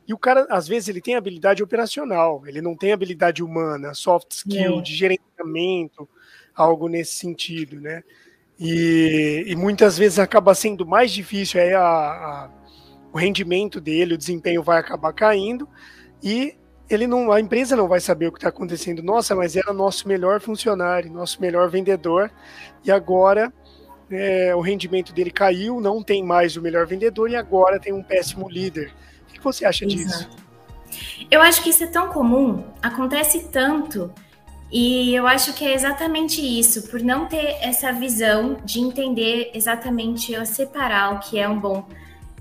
E 0.08 0.14
o 0.14 0.18
cara, 0.18 0.46
às 0.48 0.66
vezes, 0.66 0.88
ele 0.88 1.00
tem 1.00 1.14
habilidade 1.14 1.62
operacional, 1.62 2.42
ele 2.46 2.62
não 2.62 2.74
tem 2.74 2.92
habilidade 2.92 3.42
humana, 3.42 3.92
soft 3.92 4.32
skill, 4.32 4.78
é. 4.78 4.82
de 4.82 4.94
gerenciamento, 4.94 6.08
algo 6.54 6.88
nesse 6.88 7.12
sentido, 7.12 7.80
né? 7.80 8.02
E, 8.58 9.44
e 9.46 9.56
muitas 9.56 9.99
vezes 9.99 10.18
acaba 10.18 10.54
sendo 10.54 10.87
mais 10.87 11.11
difícil 11.11 11.61
aí 11.61 11.73
a, 11.73 11.82
a, 11.82 12.50
o 13.12 13.18
rendimento 13.18 13.80
dele, 13.80 14.14
o 14.14 14.18
desempenho 14.18 14.62
vai 14.62 14.78
acabar 14.78 15.12
caindo 15.12 15.68
e 16.23 16.56
ele 16.88 17.06
não, 17.06 17.32
a 17.32 17.40
empresa 17.40 17.75
não 17.75 17.88
vai 17.88 17.99
saber 18.00 18.28
o 18.28 18.32
que 18.32 18.38
está 18.38 18.50
acontecendo. 18.50 19.02
Nossa, 19.02 19.34
mas 19.34 19.56
era 19.56 19.73
nosso 19.73 20.06
melhor 20.06 20.40
funcionário, 20.40 21.11
nosso 21.11 21.40
melhor 21.40 21.68
vendedor 21.68 22.30
e 22.84 22.92
agora 22.92 23.52
é, 24.11 24.54
o 24.54 24.61
rendimento 24.61 25.12
dele 25.12 25.30
caiu, 25.30 25.80
não 25.80 26.02
tem 26.02 26.23
mais 26.23 26.56
o 26.56 26.62
melhor 26.62 26.87
vendedor 26.87 27.30
e 27.30 27.37
agora 27.37 27.80
tem 27.80 27.92
um 27.92 28.02
péssimo 28.02 28.49
líder. 28.49 28.92
O 29.28 29.32
que 29.32 29.40
você 29.42 29.64
acha 29.64 29.84
Exato. 29.84 29.96
disso? 29.96 30.44
Eu 31.30 31.40
acho 31.40 31.62
que 31.62 31.70
isso 31.70 31.82
é 31.82 31.88
tão 31.88 32.08
comum, 32.08 32.64
acontece 32.80 33.49
tanto, 33.50 34.12
e 34.76 35.14
eu 35.14 35.24
acho 35.28 35.52
que 35.52 35.64
é 35.64 35.72
exatamente 35.72 36.40
isso, 36.40 36.88
por 36.88 37.00
não 37.00 37.26
ter 37.26 37.58
essa 37.60 37.92
visão 37.92 38.56
de 38.64 38.80
entender 38.80 39.52
exatamente, 39.54 40.34
separar 40.44 41.14
o 41.14 41.20
que 41.20 41.38
é 41.38 41.48
um 41.48 41.60
bom, 41.60 41.86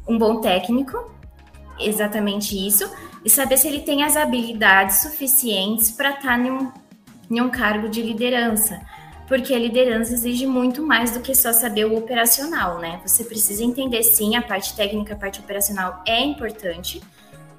um 0.07 0.17
bom 0.17 0.41
técnico, 0.41 1.11
exatamente 1.79 2.55
isso, 2.55 2.91
e 3.23 3.29
saber 3.29 3.57
se 3.57 3.67
ele 3.67 3.81
tem 3.81 4.03
as 4.03 4.17
habilidades 4.17 5.03
suficientes 5.03 5.91
para 5.91 6.09
estar 6.09 6.39
em 6.39 6.49
um, 6.49 6.71
em 7.29 7.39
um 7.39 7.51
cargo 7.51 7.87
de 7.87 8.01
liderança 8.01 8.81
porque 9.27 9.53
a 9.53 9.59
liderança 9.59 10.13
exige 10.13 10.45
muito 10.45 10.85
mais 10.85 11.11
do 11.11 11.21
que 11.21 11.33
só 11.33 11.53
saber 11.53 11.85
o 11.85 11.97
operacional, 11.97 12.77
né? 12.79 12.99
Você 13.05 13.23
precisa 13.23 13.63
entender 13.63 14.03
sim 14.03 14.35
a 14.35 14.41
parte 14.41 14.75
técnica, 14.75 15.13
a 15.13 15.17
parte 15.17 15.39
operacional 15.39 16.03
é 16.05 16.21
importante, 16.21 17.01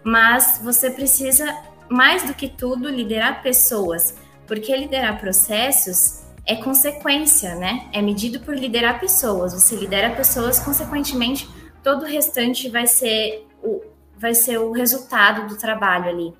mas 0.05 0.61
você 0.63 0.91
precisa 0.91 1.47
mais 1.89 2.23
do 2.23 2.35
que 2.35 2.49
tudo 2.49 2.89
liderar 2.89 3.43
pessoas, 3.43 4.15
porque 4.47 4.77
liderar 4.77 5.19
processos 5.19 6.25
é 6.47 6.57
consequência, 6.57 7.55
né? 7.55 7.89
É 7.93 8.03
medido 8.03 8.41
por 8.41 8.55
liderar 8.55 9.01
pessoas. 9.01 9.55
Você 9.55 9.75
lidera 9.77 10.15
pessoas, 10.15 10.61
consequentemente, 10.61 11.49
todo 11.83 12.03
o 12.03 12.07
restante 12.07 12.69
vai 12.69 12.87
ser 12.87 13.47
o, 13.63 13.83
vai 14.17 14.35
ser 14.35 14.59
o 14.59 14.73
resultado 14.73 15.49
do 15.49 15.57
trabalho 15.57 16.09
ali. 16.09 16.35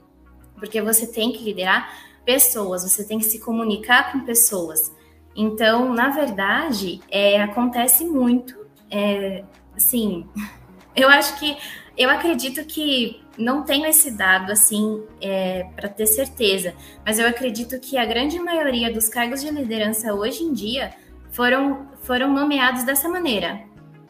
Porque 0.57 0.81
você 0.81 1.07
tem 1.07 1.33
que 1.33 1.43
liderar 1.43 1.91
pessoas, 2.25 2.83
você 2.83 3.05
tem 3.05 3.19
que 3.19 3.25
se 3.25 3.39
comunicar 3.39 4.13
com 4.13 4.21
pessoas. 4.21 4.93
Então, 5.35 5.93
na 5.93 6.11
verdade, 6.11 7.01
é, 7.11 7.43
acontece 7.43 8.05
muito. 8.05 8.55
É, 8.91 9.43
assim, 9.75 10.29
eu 10.95 11.09
acho 11.09 11.39
que 11.39 11.57
eu 11.97 12.11
acredito 12.11 12.65
que 12.65 13.24
não 13.39 13.63
tenho 13.63 13.87
esse 13.87 14.11
dado 14.11 14.53
assim 14.53 15.03
é, 15.21 15.65
para 15.75 15.89
ter 15.89 16.07
certeza, 16.07 16.75
mas 17.05 17.19
eu 17.19 17.27
acredito 17.27 17.79
que 17.81 17.99
a 17.99 18.05
grande 18.05 18.39
maioria 18.39 18.93
dos 18.93 19.09
cargos 19.09 19.41
de 19.41 19.51
liderança 19.51 20.15
hoje 20.15 20.43
em 20.45 20.53
dia 20.53 20.93
foram, 21.31 21.89
foram 22.03 22.33
nomeados 22.33 22.85
dessa 22.85 23.09
maneira. 23.09 23.61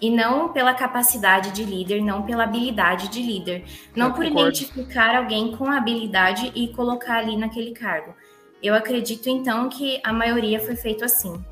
e 0.00 0.10
não 0.10 0.52
pela 0.52 0.74
capacidade 0.74 1.52
de 1.52 1.64
líder, 1.64 2.02
não 2.02 2.22
pela 2.24 2.44
habilidade 2.44 3.08
de 3.08 3.22
líder, 3.22 3.64
não 3.96 4.08
Eu 4.08 4.12
por 4.12 4.24
concordo. 4.24 4.50
identificar 4.50 5.16
alguém 5.16 5.56
com 5.56 5.70
habilidade 5.70 6.52
e 6.54 6.68
colocar 6.74 7.18
ali 7.18 7.36
naquele 7.36 7.72
cargo. 7.72 8.14
Eu 8.62 8.74
acredito 8.74 9.28
então 9.28 9.68
que 9.68 10.00
a 10.04 10.12
maioria 10.12 10.60
foi 10.60 10.76
feito 10.76 11.04
assim. 11.04 11.42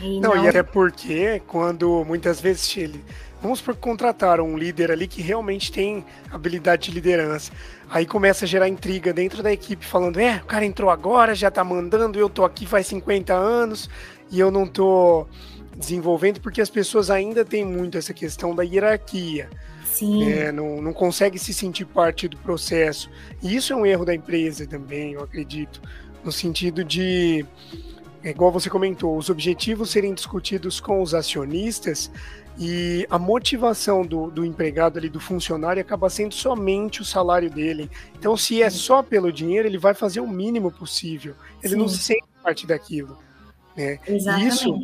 E 0.00 0.20
não, 0.20 0.34
não, 0.34 0.44
e 0.44 0.48
até 0.48 0.62
porque 0.62 1.42
quando 1.46 2.04
muitas 2.06 2.40
vezes 2.40 2.74
ele. 2.76 3.04
Vamos 3.42 3.60
por 3.60 3.74
contratar 3.74 4.40
um 4.40 4.56
líder 4.56 4.90
ali 4.90 5.08
que 5.08 5.22
realmente 5.22 5.72
tem 5.72 6.04
habilidade 6.30 6.88
de 6.88 6.90
liderança. 6.92 7.50
Aí 7.88 8.04
começa 8.04 8.44
a 8.44 8.48
gerar 8.48 8.68
intriga 8.68 9.12
dentro 9.12 9.42
da 9.42 9.52
equipe, 9.52 9.84
falando: 9.84 10.20
é, 10.20 10.36
o 10.36 10.46
cara 10.46 10.64
entrou 10.64 10.90
agora, 10.90 11.34
já 11.34 11.50
tá 11.50 11.64
mandando, 11.64 12.18
eu 12.18 12.28
tô 12.28 12.44
aqui 12.44 12.66
faz 12.66 12.86
50 12.88 13.32
anos 13.32 13.88
e 14.30 14.38
eu 14.38 14.50
não 14.50 14.66
tô 14.66 15.26
desenvolvendo, 15.76 16.40
porque 16.40 16.60
as 16.60 16.68
pessoas 16.68 17.10
ainda 17.10 17.44
têm 17.44 17.64
muito 17.64 17.96
essa 17.96 18.12
questão 18.12 18.54
da 18.54 18.62
hierarquia. 18.62 19.48
Sim. 19.84 20.30
É, 20.30 20.52
não, 20.52 20.80
não 20.80 20.92
consegue 20.92 21.38
se 21.38 21.52
sentir 21.52 21.84
parte 21.84 22.28
do 22.28 22.36
processo. 22.38 23.10
E 23.42 23.56
isso 23.56 23.72
é 23.72 23.76
um 23.76 23.84
erro 23.84 24.04
da 24.04 24.14
empresa 24.14 24.66
também, 24.66 25.14
eu 25.14 25.22
acredito, 25.22 25.80
no 26.22 26.30
sentido 26.30 26.84
de, 26.84 27.44
igual 28.28 28.52
você 28.52 28.68
comentou, 28.68 29.16
os 29.16 29.30
objetivos 29.30 29.90
serem 29.90 30.12
discutidos 30.12 30.78
com 30.78 31.02
os 31.02 31.14
acionistas 31.14 32.10
e 32.58 33.06
a 33.08 33.18
motivação 33.18 34.04
do, 34.04 34.30
do 34.30 34.44
empregado 34.44 34.98
ali, 34.98 35.08
do 35.08 35.18
funcionário, 35.18 35.80
acaba 35.80 36.10
sendo 36.10 36.34
somente 36.34 37.00
o 37.00 37.04
salário 37.04 37.50
dele. 37.50 37.90
Então, 38.18 38.36
se 38.36 38.62
é 38.62 38.68
só 38.68 39.02
pelo 39.02 39.32
dinheiro, 39.32 39.66
ele 39.66 39.78
vai 39.78 39.94
fazer 39.94 40.20
o 40.20 40.28
mínimo 40.28 40.70
possível. 40.70 41.34
Ele 41.62 41.74
Sim. 41.74 41.78
não 41.80 41.88
se 41.88 41.98
sente 41.98 42.24
parte 42.42 42.66
daquilo. 42.66 43.16
Né? 43.74 43.98
Exatamente. 44.06 44.48
Isso 44.48 44.74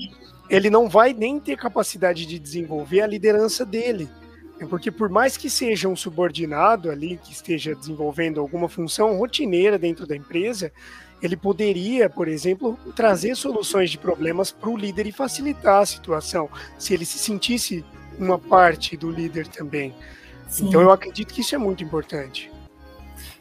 ele 0.48 0.70
não 0.70 0.88
vai 0.88 1.12
nem 1.12 1.38
ter 1.38 1.56
capacidade 1.56 2.24
de 2.26 2.38
desenvolver 2.38 3.00
a 3.00 3.06
liderança 3.06 3.64
dele. 3.64 4.08
Porque 4.64 4.90
por 4.90 5.10
mais 5.10 5.36
que 5.36 5.50
seja 5.50 5.88
um 5.88 5.96
subordinado 5.96 6.90
ali, 6.90 7.18
que 7.22 7.32
esteja 7.32 7.74
desenvolvendo 7.74 8.40
alguma 8.40 8.68
função 8.68 9.16
rotineira 9.18 9.78
dentro 9.78 10.06
da 10.06 10.16
empresa, 10.16 10.72
ele 11.22 11.36
poderia, 11.36 12.08
por 12.08 12.28
exemplo, 12.28 12.78
trazer 12.94 13.36
soluções 13.36 13.90
de 13.90 13.98
problemas 13.98 14.50
para 14.50 14.70
o 14.70 14.76
líder 14.76 15.06
e 15.06 15.12
facilitar 15.12 15.82
a 15.82 15.86
situação, 15.86 16.48
se 16.78 16.94
ele 16.94 17.04
se 17.04 17.18
sentisse 17.18 17.84
uma 18.18 18.38
parte 18.38 18.96
do 18.96 19.10
líder 19.10 19.46
também. 19.48 19.94
Sim. 20.48 20.68
Então 20.68 20.80
eu 20.80 20.90
acredito 20.90 21.34
que 21.34 21.40
isso 21.40 21.54
é 21.54 21.58
muito 21.58 21.82
importante. 21.82 22.50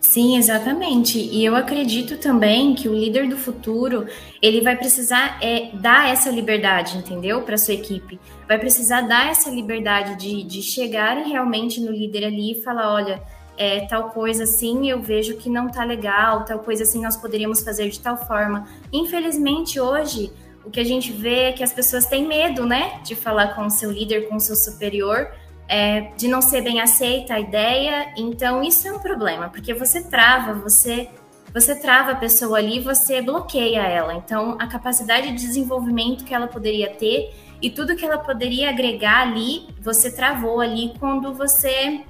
Sim, 0.05 0.37
exatamente. 0.37 1.17
E 1.17 1.43
eu 1.43 1.55
acredito 1.55 2.17
também 2.17 2.75
que 2.75 2.87
o 2.87 2.93
líder 2.93 3.27
do 3.27 3.35
futuro 3.35 4.05
ele 4.39 4.61
vai 4.61 4.77
precisar 4.77 5.39
é, 5.41 5.71
dar 5.73 6.07
essa 6.07 6.29
liberdade, 6.29 6.95
entendeu, 6.95 7.41
para 7.41 7.57
sua 7.57 7.73
equipe. 7.73 8.19
Vai 8.47 8.59
precisar 8.59 9.01
dar 9.01 9.31
essa 9.31 9.49
liberdade 9.49 10.15
de, 10.15 10.43
de 10.43 10.61
chegar 10.61 11.17
realmente 11.17 11.81
no 11.81 11.91
líder 11.91 12.25
ali 12.25 12.51
e 12.51 12.61
falar, 12.61 12.93
olha, 12.93 13.21
é, 13.57 13.81
tal 13.87 14.11
coisa 14.11 14.43
assim 14.43 14.89
eu 14.89 15.01
vejo 15.01 15.37
que 15.37 15.49
não 15.49 15.69
tá 15.69 15.83
legal, 15.83 16.45
tal 16.45 16.59
coisa 16.59 16.83
assim 16.83 17.01
nós 17.01 17.17
poderíamos 17.17 17.61
fazer 17.61 17.89
de 17.89 17.99
tal 17.99 18.15
forma. 18.15 18.67
Infelizmente 18.93 19.79
hoje 19.79 20.31
o 20.63 20.69
que 20.69 20.79
a 20.79 20.85
gente 20.85 21.11
vê 21.11 21.45
é 21.45 21.51
que 21.51 21.63
as 21.63 21.73
pessoas 21.73 22.05
têm 22.05 22.27
medo, 22.27 22.65
né, 22.65 22.99
de 23.03 23.15
falar 23.15 23.55
com 23.55 23.65
o 23.65 23.69
seu 23.71 23.91
líder, 23.91 24.29
com 24.29 24.35
o 24.35 24.39
seu 24.39 24.55
superior 24.55 25.31
é, 25.67 26.11
de 26.15 26.27
não 26.27 26.41
ser 26.41 26.61
bem 26.61 26.79
aceita 26.79 27.35
a 27.35 27.39
ideia. 27.39 28.13
Então, 28.17 28.63
isso 28.63 28.87
é 28.87 28.93
um 28.93 28.99
problema, 28.99 29.49
porque 29.49 29.73
você 29.73 30.03
trava, 30.03 30.53
você 30.53 31.09
você 31.53 31.73
trava 31.73 32.11
a 32.11 32.15
pessoa 32.15 32.57
ali, 32.57 32.81
você 32.81 33.21
bloqueia 33.21 33.79
ela. 33.79 34.13
Então, 34.13 34.57
a 34.59 34.67
capacidade 34.67 35.27
de 35.27 35.35
desenvolvimento 35.35 36.25
que 36.25 36.33
ela 36.33 36.47
poderia 36.47 36.89
ter 36.89 37.33
e 37.61 37.69
tudo 37.69 37.95
que 37.95 38.03
ela 38.03 38.17
poderia 38.17 38.69
agregar 38.69 39.21
ali, 39.21 39.67
você 39.79 40.13
travou 40.13 40.59
ali 40.59 40.93
quando 40.99 41.33
você 41.33 42.01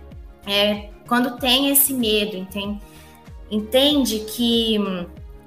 é, 0.47 0.89
quando 1.07 1.37
tem 1.37 1.69
esse 1.69 1.93
medo, 1.93 2.35
entende? 2.35 2.81
Entende 3.51 4.19
que 4.21 4.77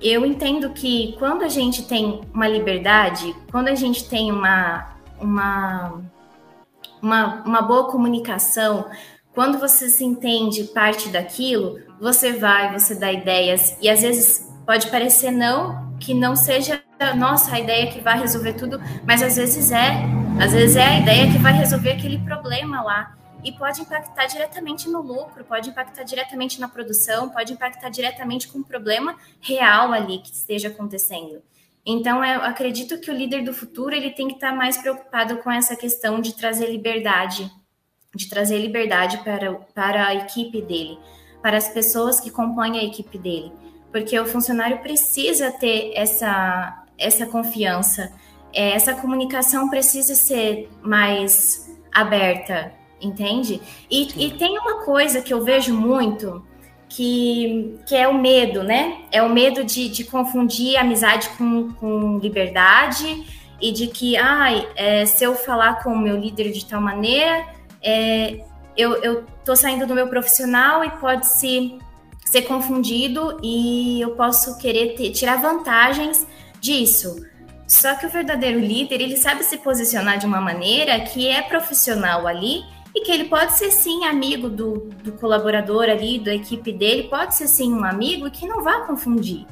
eu 0.01 0.25
entendo 0.25 0.71
que 0.71 1.17
quando 1.19 1.43
a 1.43 1.49
gente 1.49 1.83
tem 1.83 2.21
uma 2.33 2.47
liberdade, 2.47 3.35
quando 3.51 3.67
a 3.67 3.75
gente 3.75 4.09
tem 4.09 4.31
uma 4.31 4.97
uma 5.21 6.01
uma, 7.03 7.43
uma 7.45 7.63
boa 7.63 7.91
comunicação, 7.91 8.89
quando 9.35 9.59
você 9.59 9.89
se 9.89 10.05
entende 10.05 10.65
parte 10.65 11.09
daquilo, 11.09 11.81
você 12.01 12.33
vai, 12.33 12.73
você 12.73 12.95
dá 12.95 13.13
ideias, 13.13 13.77
e 13.81 13.89
às 13.89 14.03
vezes 14.03 14.49
pode 14.67 14.91
parecer 14.91 15.31
não, 15.31 15.97
que 15.99 16.13
não 16.13 16.37
seja, 16.37 16.83
nossa, 17.17 17.59
ideia 17.59 17.91
que 17.91 18.01
vai 18.01 18.19
resolver 18.19 18.55
tudo, 18.55 18.81
mas 19.07 19.23
às 19.23 19.37
vezes 19.37 19.71
é, 19.71 20.03
às 20.43 20.53
vezes 20.53 20.77
é 20.77 20.85
a 20.85 21.01
ideia 21.01 21.31
que 21.31 21.39
vai 21.39 21.53
resolver 21.53 21.93
aquele 21.93 22.19
problema 22.19 22.83
lá. 22.83 23.15
E 23.45 23.53
pode 23.53 23.81
impactar 23.81 24.27
diretamente 24.27 24.89
no 24.89 25.01
lucro, 25.01 25.45
pode 25.45 25.71
impactar 25.71 26.03
diretamente 26.03 26.61
na 26.61 26.69
produção, 26.69 27.29
pode 27.29 27.53
impactar 27.53 27.89
diretamente 27.89 28.49
com 28.49 28.59
um 28.59 28.63
problema 28.65 29.15
real 29.41 29.93
ali 29.93 30.19
que 30.19 30.33
esteja 30.33 30.69
acontecendo. 30.69 31.41
Então, 31.91 32.23
eu 32.23 32.43
acredito 32.43 33.01
que 33.01 33.11
o 33.11 33.15
líder 33.15 33.43
do 33.43 33.55
futuro 33.55 33.95
ele 33.95 34.11
tem 34.11 34.29
que 34.29 34.35
estar 34.35 34.55
mais 34.55 34.77
preocupado 34.77 35.39
com 35.39 35.51
essa 35.51 35.75
questão 35.75 36.21
de 36.21 36.37
trazer 36.37 36.71
liberdade, 36.71 37.51
de 38.15 38.29
trazer 38.29 38.59
liberdade 38.59 39.17
para, 39.25 39.55
para 39.75 40.07
a 40.09 40.15
equipe 40.15 40.61
dele, 40.61 40.99
para 41.41 41.57
as 41.57 41.67
pessoas 41.71 42.21
que 42.21 42.31
compõem 42.31 42.79
a 42.79 42.85
equipe 42.85 43.17
dele, 43.17 43.51
porque 43.91 44.21
o 44.21 44.27
funcionário 44.27 44.81
precisa 44.81 45.51
ter 45.51 45.93
essa, 45.95 46.85
essa 46.99 47.25
confiança, 47.25 48.13
é, 48.53 48.73
essa 48.73 48.93
comunicação 48.93 49.71
precisa 49.71 50.15
ser 50.15 50.69
mais 50.83 51.75
aberta, 51.91 52.71
entende? 53.01 53.63
E, 53.91 54.27
e 54.27 54.37
tem 54.37 54.59
uma 54.59 54.85
coisa 54.85 55.23
que 55.23 55.33
eu 55.33 55.43
vejo 55.43 55.73
muito 55.73 56.45
que, 56.89 57.79
que 57.87 57.95
é 57.95 58.09
o 58.09 58.15
medo, 58.15 58.63
né? 58.63 58.99
É 59.13 59.23
o 59.23 59.29
medo 59.29 59.63
de, 59.65 59.89
de 59.89 60.05
confundir 60.05 60.77
amizade 60.77 61.29
com, 61.31 61.73
com 61.75 62.19
liberdade 62.19 63.25
e 63.61 63.73
de 63.73 63.89
que, 63.89 64.17
ai, 64.17 64.67
é, 64.77 65.05
se 65.05 65.25
eu 65.25 65.35
falar 65.35 65.83
com 65.83 65.91
o 65.91 65.99
meu 65.99 66.17
líder 66.17 66.51
de 66.53 66.65
tal 66.65 66.81
maneira, 66.81 67.47
é, 67.83 68.41
eu, 68.77 69.03
eu 69.03 69.25
tô 69.45 69.55
saindo 69.57 69.87
do 69.87 69.95
meu 69.95 70.09
profissional 70.09 70.85
e 70.85 70.91
pode 70.93 71.27
se 71.27 71.79
ser 72.25 72.43
confundido 72.43 73.39
e 73.43 74.01
eu 74.01 74.11
posso 74.11 74.59
querer 74.59 74.95
ter, 74.95 75.11
tirar 75.11 75.41
vantagens 75.41 76.27
disso. 76.61 77.17
Só 77.67 77.95
que 77.95 78.07
o 78.07 78.09
verdadeiro 78.09 78.59
líder, 78.59 79.01
ele 79.01 79.17
sabe 79.17 79.43
se 79.43 79.59
posicionar 79.59 80.19
de 80.19 80.27
uma 80.27 80.41
maneira 80.41 81.01
que 81.01 81.29
é 81.29 81.43
profissional 81.43 82.27
ali 82.27 82.63
e 82.95 83.01
que 83.03 83.13
ele 83.13 83.25
pode 83.25 83.57
ser 83.57 83.71
sim 83.71 84.05
amigo 84.05 84.49
do, 84.49 84.89
do 85.03 85.13
colaborador 85.13 85.85
ali, 85.85 86.19
da 86.19 86.35
equipe 86.35 86.73
dele, 86.73 87.05
pode 87.05 87.35
ser 87.35 87.49
sim 87.49 87.73
um 87.73 87.85
amigo 87.85 88.31
que 88.31 88.47
não 88.47 88.63
vá 88.63 88.81
confundir 88.81 89.47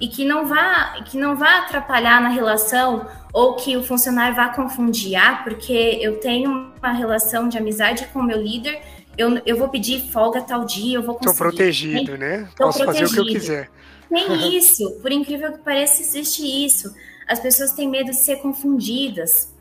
e 0.00 0.06
que 0.06 0.24
não 0.24 0.46
vá 0.46 1.02
que 1.04 1.16
não 1.16 1.36
vá 1.36 1.58
atrapalhar 1.58 2.20
na 2.20 2.28
relação 2.28 3.06
ou 3.32 3.54
que 3.54 3.76
o 3.76 3.82
funcionário 3.82 4.34
vá 4.34 4.48
confundir, 4.48 5.16
ah, 5.16 5.40
porque 5.44 5.98
eu 6.00 6.18
tenho 6.20 6.72
uma 6.78 6.92
relação 6.92 7.48
de 7.48 7.58
amizade 7.58 8.06
com 8.12 8.20
o 8.20 8.22
meu 8.22 8.40
líder, 8.40 8.80
eu, 9.16 9.40
eu 9.44 9.56
vou 9.56 9.68
pedir 9.68 10.10
folga 10.10 10.40
tal 10.40 10.64
dia, 10.64 10.96
eu 10.96 11.02
vou 11.02 11.16
conseguir. 11.16 11.32
Estou 11.32 11.50
protegido, 11.50 12.16
né? 12.16 12.48
Tô 12.56 12.64
Posso 12.64 12.78
protegido. 12.78 13.08
fazer 13.08 13.20
o 13.20 13.24
que 13.24 13.30
eu 13.30 13.40
quiser. 13.40 13.70
Tem 14.08 14.56
isso, 14.56 14.98
por 15.02 15.12
incrível 15.12 15.52
que 15.52 15.58
pareça, 15.58 16.00
existe 16.00 16.42
isso. 16.42 16.94
As 17.26 17.38
pessoas 17.38 17.72
têm 17.72 17.88
medo 17.88 18.10
de 18.10 18.16
ser 18.16 18.36
confundidas. 18.36 19.54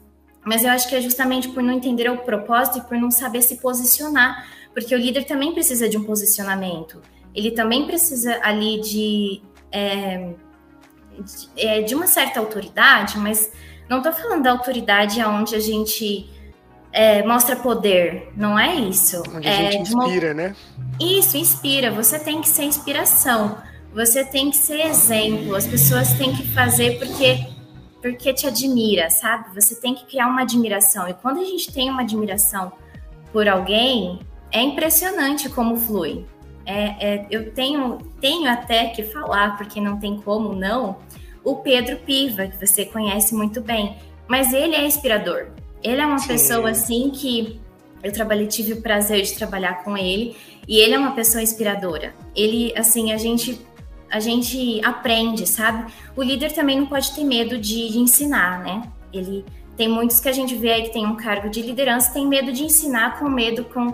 Mas 0.48 0.64
eu 0.64 0.72
acho 0.72 0.88
que 0.88 0.96
é 0.96 1.02
justamente 1.02 1.50
por 1.50 1.62
não 1.62 1.74
entender 1.74 2.10
o 2.10 2.20
propósito 2.20 2.78
e 2.78 2.82
por 2.82 2.98
não 2.98 3.12
saber 3.12 3.42
se 3.42 3.58
posicionar, 3.58 4.48
porque 4.74 4.96
o 4.96 4.98
líder 4.98 5.26
também 5.26 5.54
precisa 5.54 5.90
de 5.90 5.98
um 5.98 6.06
posicionamento. 6.06 7.02
Ele 7.36 7.52
também 7.52 7.86
precisa 7.86 8.40
ali 8.42 8.80
de, 8.80 9.42
é, 9.70 10.30
de, 11.20 11.50
é, 11.58 11.82
de, 11.82 11.94
uma 11.94 12.08
certa 12.08 12.40
autoridade, 12.40 13.18
mas 13.18 13.52
não 13.90 13.98
estou 13.98 14.14
falando 14.14 14.44
da 14.44 14.52
autoridade 14.52 15.22
onde 15.22 15.54
a 15.54 15.60
gente 15.60 16.30
é, 16.94 17.28
mostra 17.28 17.58
poder, 17.58 18.32
não 18.34 18.58
é 18.58 18.74
isso. 18.74 19.22
Onde 19.36 19.50
a 19.50 19.72
gente 19.72 19.92
inspira, 19.94 20.28
uma... 20.28 20.34
né? 20.34 20.56
Isso, 20.98 21.36
inspira. 21.36 21.92
Você 21.92 22.18
tem 22.20 22.40
que 22.40 22.48
ser 22.48 22.64
inspiração. 22.64 23.58
Você 23.94 24.24
tem 24.24 24.50
que 24.50 24.56
ser 24.56 24.80
exemplo. 24.80 25.58
As 25.58 25.68
pessoas 25.68 26.14
têm 26.14 26.34
que 26.34 26.48
fazer 26.54 27.00
porque 27.00 27.57
porque 28.02 28.34
te 28.34 28.48
admira, 28.48 29.10
sabe? 29.10 29.54
Você 29.56 29.76
tem 29.76 29.96
que 29.96 30.06
criar 30.06 30.28
uma 30.28 30.42
admiração. 30.42 31.08
E 31.08 31.14
quando 31.14 31.40
a 31.40 31.44
gente 31.44 31.72
tem 31.72 31.90
uma 31.90 32.02
admiração 32.02 32.72
por 33.32 33.48
alguém, 33.48 34.20
é 34.52 34.62
impressionante 34.62 35.50
como 35.50 35.78
flui. 35.78 36.26
É, 36.66 36.84
é, 37.00 37.28
eu 37.30 37.52
tenho, 37.54 37.98
tenho 38.20 38.50
até 38.50 38.88
que 38.88 39.04
falar, 39.04 39.58
porque 39.58 39.80
não 39.80 40.00
tem 40.00 40.20
como 40.20 40.54
não, 40.54 40.98
o 41.44 41.56
Pedro 41.56 41.98
Piva, 41.98 42.48
que 42.48 42.66
você 42.66 42.86
conhece 42.86 43.34
muito 43.34 43.62
bem. 43.62 43.98
Mas 44.28 44.54
ele 44.54 44.76
é 44.76 44.86
inspirador. 44.86 45.48
Ele 45.82 46.02
é 46.02 46.06
uma 46.06 46.20
Sim. 46.20 46.28
pessoa 46.28 46.70
assim 46.70 47.10
que 47.10 47.60
eu 48.04 48.12
trabalhei, 48.12 48.48
tive 48.48 48.74
o 48.74 48.82
prazer 48.82 49.22
de 49.24 49.34
trabalhar 49.34 49.84
com 49.84 49.98
ele, 49.98 50.36
e 50.68 50.78
ele 50.78 50.94
é 50.94 51.00
uma 51.00 51.12
pessoa 51.12 51.42
inspiradora. 51.42 52.14
Ele, 52.36 52.74
assim, 52.76 53.12
a 53.12 53.18
gente 53.18 53.66
a 54.10 54.20
gente 54.20 54.84
aprende, 54.84 55.48
sabe? 55.48 55.92
O 56.16 56.24
líder 56.24 56.54
também 56.54 56.80
não 56.80 56.88
pode 56.88 57.14
ter 57.14 57.24
medo 57.24 57.58
de, 57.58 57.90
de 57.90 58.00
ensinar, 58.00 58.60
né? 58.60 58.84
Ele 59.12 59.46
tem 59.76 59.88
muitos 59.88 60.20
que 60.20 60.28
a 60.28 60.32
gente 60.32 60.56
vê 60.56 60.72
aí 60.72 60.84
que 60.84 60.94
tem 60.94 61.06
um 61.06 61.16
cargo 61.16 61.50
de 61.50 61.62
liderança, 61.62 62.12
tem 62.12 62.28
medo 62.28 62.52
de 62.52 62.64
ensinar, 62.64 63.20
com 63.20 63.30
medo 63.30 63.64
com, 63.66 63.94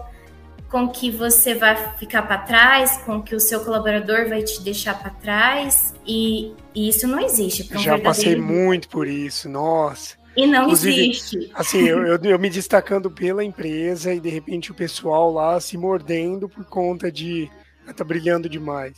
com 0.70 0.88
que 0.88 1.12
você 1.12 1.54
vai 1.54 1.76
ficar 1.98 2.22
para 2.22 2.38
trás, 2.38 2.98
com 3.06 3.22
que 3.22 3.36
o 3.36 3.40
seu 3.40 3.60
colaborador 3.60 4.30
vai 4.30 4.42
te 4.44 4.62
deixar 4.62 4.98
para 4.98 5.12
trás, 5.12 5.94
e, 6.08 6.54
e, 6.74 6.88
isso 6.88 7.06
não 7.06 7.20
existe. 7.20 7.70
Um 7.76 7.80
Já 7.80 8.00
passei 8.00 8.36
muito 8.38 8.88
por 8.88 9.08
isso, 9.08 9.50
nossa. 9.50 10.16
E 10.36 10.48
não 10.48 10.64
Inclusive, 10.64 11.10
existe. 11.10 11.52
Assim, 11.54 11.84
eu, 11.84 12.08
eu, 12.08 12.18
eu, 12.18 12.40
me 12.40 12.50
destacando 12.50 13.12
pela 13.12 13.44
empresa 13.44 14.14
e 14.14 14.20
de 14.20 14.30
repente 14.30 14.72
o 14.72 14.74
pessoal 14.74 15.32
lá 15.32 15.60
se 15.60 15.78
mordendo 15.78 16.50
por 16.50 16.66
conta 16.66 17.12
de 17.12 17.52
tá 17.96 18.04
brilhando 18.04 18.50
demais. 18.50 18.94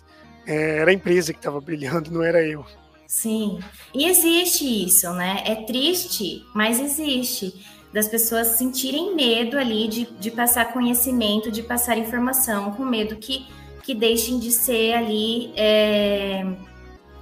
É, 0.46 0.80
era 0.80 0.92
a 0.92 0.94
empresa 0.94 1.34
que 1.34 1.40
estava 1.40 1.60
brilhando, 1.60 2.12
não 2.12 2.24
era 2.24 2.46
eu. 2.46 2.66
Sim, 3.08 3.60
e 3.94 4.06
existe 4.08 4.86
isso, 4.86 5.12
né? 5.14 5.44
É 5.46 5.56
triste, 5.56 6.44
mas 6.54 6.80
existe. 6.80 7.54
Das 7.94 8.08
pessoas 8.08 8.48
sentirem 8.48 9.16
medo 9.16 9.58
ali 9.58 9.88
de, 9.88 10.06
de 10.20 10.32
passar 10.32 10.74
conhecimento, 10.74 11.50
de 11.50 11.64
passar 11.64 11.98
informação, 11.98 12.72
com 12.74 12.84
medo 12.84 13.16
que, 13.16 13.48
que 13.84 13.96
deixem 13.96 14.38
de 14.38 14.52
ser 14.52 14.94
ali, 14.94 15.54
é, 15.56 16.46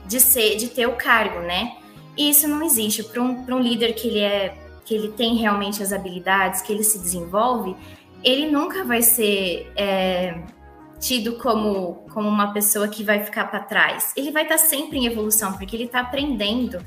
de 0.08 0.20
ser, 0.20 0.56
de 0.56 0.70
ter 0.70 0.88
o 0.88 0.96
cargo, 0.96 1.42
né? 1.42 1.76
E 2.18 2.30
isso 2.30 2.48
não 2.48 2.64
existe. 2.64 3.04
Para 3.04 3.22
um, 3.22 3.46
um 3.48 3.60
líder 3.60 3.94
que 3.94 4.08
ele 4.08 4.20
é 4.20 4.58
que 4.86 4.94
ele 4.94 5.10
tem 5.10 5.36
realmente 5.36 5.82
as 5.82 5.94
habilidades, 5.94 6.62
que 6.62 6.74
ele 6.74 6.84
se 6.84 7.00
desenvolve, 7.00 7.76
ele 8.24 8.52
nunca 8.52 8.84
vai 8.84 9.02
ser 9.02 9.72
é, 9.76 10.42
tido 11.04 11.34
como, 11.34 12.06
como 12.14 12.30
uma 12.30 12.54
pessoa 12.54 12.88
que 12.88 13.04
vai 13.04 13.24
ficar 13.26 13.46
para 13.46 13.60
trás. 13.60 14.14
Ele 14.16 14.32
vai 14.32 14.44
estar 14.44 14.58
tá 14.58 14.64
sempre 14.64 14.98
em 14.98 15.06
evolução, 15.06 15.54
porque 15.54 15.76
ele 15.76 15.84
está 15.84 16.00
aprendendo. 16.00 16.80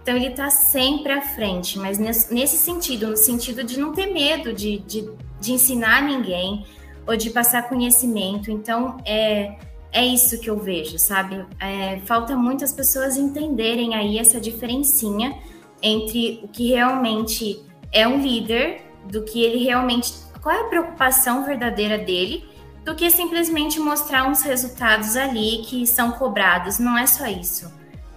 Então 0.00 0.14
ele 0.14 0.28
está 0.28 0.48
sempre 0.48 1.12
à 1.12 1.20
frente, 1.20 1.78
mas 1.78 1.98
nesse, 1.98 2.56
sentido, 2.56 3.08
no 3.08 3.16
sentido 3.16 3.64
de 3.64 3.80
não 3.80 3.92
ter 3.92 4.06
medo 4.06 4.52
de, 4.52 4.78
de, 4.78 5.10
de 5.40 5.52
ensinar 5.52 6.02
ninguém 6.02 6.64
ou 7.06 7.16
de 7.16 7.30
passar 7.30 7.68
conhecimento. 7.68 8.50
Então 8.50 8.98
é 9.04 9.56
é 9.94 10.04
isso 10.04 10.40
que 10.40 10.50
eu 10.50 10.58
vejo, 10.58 10.98
sabe? 10.98 11.46
É, 11.60 12.00
falta 12.00 12.34
muitas 12.34 12.72
pessoas 12.72 13.16
entenderem 13.16 13.94
aí 13.94 14.18
essa 14.18 14.40
diferencinha 14.40 15.38
entre 15.80 16.40
o 16.42 16.48
que 16.48 16.70
realmente 16.70 17.62
é 17.92 18.06
um 18.06 18.20
líder, 18.20 18.82
do 19.08 19.22
que 19.22 19.40
ele 19.40 19.62
realmente. 19.64 20.12
qual 20.42 20.56
é 20.56 20.62
a 20.62 20.64
preocupação 20.64 21.44
verdadeira 21.44 21.96
dele, 21.96 22.44
do 22.84 22.94
que 22.94 23.10
simplesmente 23.10 23.80
mostrar 23.80 24.28
uns 24.28 24.42
resultados 24.42 25.16
ali 25.16 25.62
que 25.66 25.86
são 25.86 26.12
cobrados. 26.12 26.78
Não 26.78 26.96
é 26.96 27.06
só 27.06 27.26
isso. 27.26 27.72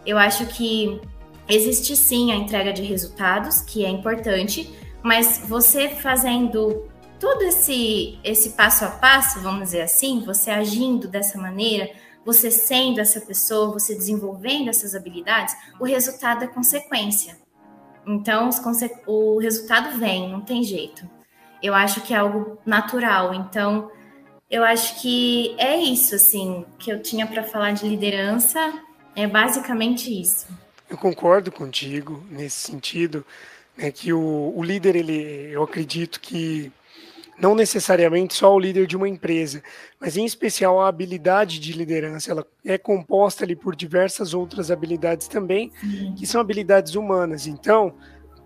Eu 0.05 0.17
acho 0.17 0.45
que 0.47 0.99
existe 1.47 1.95
sim 1.95 2.31
a 2.31 2.35
entrega 2.35 2.73
de 2.73 2.83
resultados, 2.83 3.61
que 3.61 3.85
é 3.85 3.89
importante, 3.89 4.69
mas 5.01 5.41
você 5.47 5.89
fazendo 5.89 6.85
todo 7.19 7.41
esse, 7.43 8.19
esse 8.23 8.51
passo 8.51 8.85
a 8.85 8.89
passo, 8.89 9.39
vamos 9.39 9.63
dizer 9.65 9.81
assim, 9.81 10.23
você 10.25 10.51
agindo 10.51 11.07
dessa 11.07 11.37
maneira, 11.37 11.89
você 12.25 12.51
sendo 12.51 12.99
essa 12.99 13.21
pessoa, 13.21 13.71
você 13.71 13.95
desenvolvendo 13.95 14.69
essas 14.69 14.93
habilidades, 14.93 15.55
o 15.79 15.85
resultado 15.85 16.43
é 16.43 16.47
consequência. 16.47 17.37
Então, 18.05 18.49
o 19.05 19.39
resultado 19.39 19.97
vem, 19.97 20.29
não 20.29 20.41
tem 20.41 20.63
jeito. 20.63 21.09
Eu 21.63 21.73
acho 21.73 22.01
que 22.01 22.13
é 22.13 22.17
algo 22.17 22.57
natural. 22.65 23.33
Então, 23.33 23.89
eu 24.49 24.63
acho 24.63 25.01
que 25.01 25.55
é 25.57 25.75
isso, 25.77 26.15
assim, 26.15 26.65
que 26.79 26.91
eu 26.91 27.01
tinha 27.01 27.27
para 27.27 27.43
falar 27.43 27.71
de 27.71 27.87
liderança. 27.87 28.81
É 29.15 29.27
basicamente 29.27 30.09
isso. 30.21 30.47
Eu 30.89 30.97
concordo 30.97 31.51
contigo 31.51 32.23
nesse 32.29 32.59
sentido, 32.59 33.25
né, 33.75 33.91
que 33.91 34.13
o, 34.13 34.53
o 34.55 34.63
líder, 34.63 34.95
ele, 34.95 35.49
eu 35.51 35.63
acredito 35.63 36.19
que 36.21 36.71
não 37.37 37.53
necessariamente 37.53 38.33
só 38.33 38.53
o 38.53 38.59
líder 38.59 38.87
de 38.87 38.97
uma 38.97 39.07
empresa, 39.07 39.61
mas 39.99 40.17
em 40.17 40.25
especial 40.25 40.81
a 40.81 40.87
habilidade 40.87 41.59
de 41.59 41.73
liderança. 41.73 42.31
Ela 42.31 42.45
é 42.65 42.77
composta 42.77 43.43
ali 43.43 43.55
por 43.55 43.75
diversas 43.75 44.33
outras 44.33 44.71
habilidades 44.71 45.27
também, 45.27 45.71
que 46.15 46.25
são 46.25 46.41
habilidades 46.41 46.95
humanas. 46.95 47.45
Então, 47.45 47.93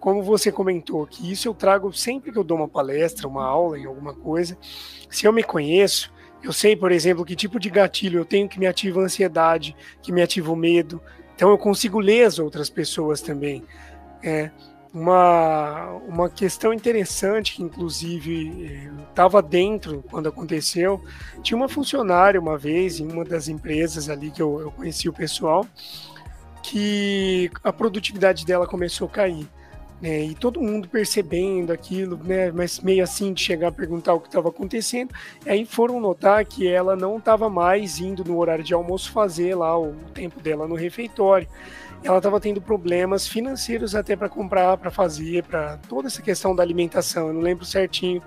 como 0.01 0.23
você 0.23 0.51
comentou, 0.51 1.05
que 1.05 1.31
isso 1.31 1.47
eu 1.47 1.53
trago 1.53 1.93
sempre 1.93 2.31
que 2.31 2.37
eu 2.37 2.43
dou 2.43 2.57
uma 2.57 2.67
palestra, 2.67 3.27
uma 3.27 3.45
aula 3.45 3.77
em 3.77 3.85
alguma 3.85 4.15
coisa. 4.15 4.57
Se 5.11 5.27
eu 5.27 5.31
me 5.31 5.43
conheço, 5.43 6.11
eu 6.43 6.51
sei, 6.51 6.75
por 6.75 6.91
exemplo, 6.91 7.23
que 7.23 7.35
tipo 7.35 7.59
de 7.59 7.69
gatilho 7.69 8.19
eu 8.19 8.25
tenho 8.25 8.49
que 8.49 8.59
me 8.59 8.65
ativa 8.65 8.99
a 8.99 9.03
ansiedade, 9.03 9.75
que 10.01 10.11
me 10.11 10.23
ativa 10.23 10.51
o 10.51 10.55
medo. 10.55 10.99
Então 11.35 11.51
eu 11.51 11.57
consigo 11.57 11.99
ler 11.99 12.25
as 12.25 12.39
outras 12.39 12.67
pessoas 12.67 13.21
também. 13.21 13.63
É, 14.23 14.49
uma, 14.91 15.91
uma 16.07 16.29
questão 16.31 16.73
interessante 16.73 17.55
que 17.55 17.61
inclusive 17.61 18.91
estava 19.07 19.39
dentro 19.39 20.03
quando 20.09 20.27
aconteceu. 20.27 20.99
Tinha 21.43 21.55
uma 21.55 21.69
funcionária 21.69 22.41
uma 22.41 22.57
vez 22.57 22.99
em 22.99 23.07
uma 23.07 23.23
das 23.23 23.47
empresas 23.47 24.09
ali 24.09 24.31
que 24.31 24.41
eu, 24.41 24.61
eu 24.61 24.71
conheci 24.71 25.07
o 25.07 25.13
pessoal 25.13 25.63
que 26.63 27.51
a 27.63 27.71
produtividade 27.71 28.47
dela 28.47 28.65
começou 28.65 29.07
a 29.07 29.11
cair. 29.11 29.47
Né, 30.01 30.23
e 30.23 30.33
todo 30.33 30.59
mundo 30.59 30.89
percebendo 30.89 31.71
aquilo, 31.71 32.17
né, 32.23 32.51
mas 32.51 32.79
meio 32.79 33.03
assim 33.03 33.33
de 33.33 33.41
chegar 33.41 33.67
a 33.67 33.71
perguntar 33.71 34.15
o 34.15 34.19
que 34.19 34.29
estava 34.29 34.49
acontecendo. 34.49 35.13
Aí 35.45 35.63
foram 35.63 35.99
notar 35.99 36.43
que 36.43 36.67
ela 36.67 36.95
não 36.95 37.17
estava 37.17 37.49
mais 37.49 37.99
indo 37.99 38.23
no 38.23 38.39
horário 38.39 38.63
de 38.63 38.73
almoço 38.73 39.11
fazer 39.11 39.53
lá 39.53 39.79
o 39.79 39.93
tempo 40.13 40.41
dela 40.41 40.67
no 40.67 40.73
refeitório 40.73 41.47
ela 42.03 42.17
estava 42.17 42.39
tendo 42.39 42.61
problemas 42.61 43.27
financeiros 43.27 43.93
até 43.93 44.15
para 44.15 44.27
comprar, 44.27 44.77
para 44.77 44.89
fazer, 44.89 45.43
para 45.43 45.77
toda 45.87 46.07
essa 46.07 46.21
questão 46.21 46.55
da 46.55 46.63
alimentação. 46.63 47.27
Eu 47.27 47.33
não 47.33 47.41
lembro 47.41 47.63
certinho, 47.63 48.21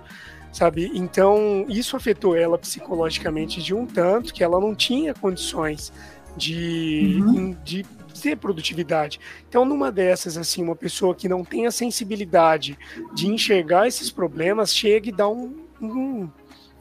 sabe? 0.51 0.91
Então 0.93 1.65
isso 1.67 1.95
afetou 1.97 2.35
ela 2.35 2.57
psicologicamente 2.57 3.61
de 3.61 3.73
um 3.73 3.85
tanto 3.85 4.33
que 4.33 4.43
ela 4.43 4.59
não 4.59 4.73
tinha 4.73 5.13
condições 5.13 5.91
de, 6.37 7.21
uhum. 7.21 7.55
de 7.63 7.85
ter 8.21 8.37
produtividade. 8.37 9.19
Então, 9.47 9.65
numa 9.65 9.91
dessas, 9.91 10.37
assim, 10.37 10.63
uma 10.63 10.75
pessoa 10.75 11.15
que 11.15 11.27
não 11.27 11.43
tem 11.43 11.65
a 11.65 11.71
sensibilidade 11.71 12.77
de 13.13 13.27
enxergar 13.27 13.87
esses 13.87 14.09
problemas 14.09 14.75
chega 14.75 15.09
e 15.09 15.11
dá 15.11 15.27
um, 15.27 15.55
um 15.81 16.29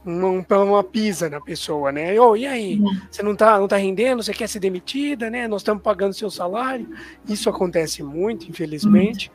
uma, 0.04 0.58
uma 0.62 0.84
pisa 0.84 1.30
na 1.30 1.40
pessoa, 1.40 1.90
né? 1.90 2.18
Oh, 2.20 2.36
e 2.36 2.46
aí, 2.46 2.78
uhum. 2.78 3.00
você 3.10 3.22
não 3.22 3.34
tá, 3.34 3.58
não 3.58 3.66
tá 3.66 3.76
rendendo, 3.76 4.22
você 4.22 4.34
quer 4.34 4.48
ser 4.48 4.60
demitida, 4.60 5.30
né? 5.30 5.48
Nós 5.48 5.62
estamos 5.62 5.82
pagando 5.82 6.12
seu 6.12 6.30
salário. 6.30 6.88
Isso 7.26 7.48
acontece 7.48 8.02
muito, 8.02 8.48
infelizmente. 8.48 9.32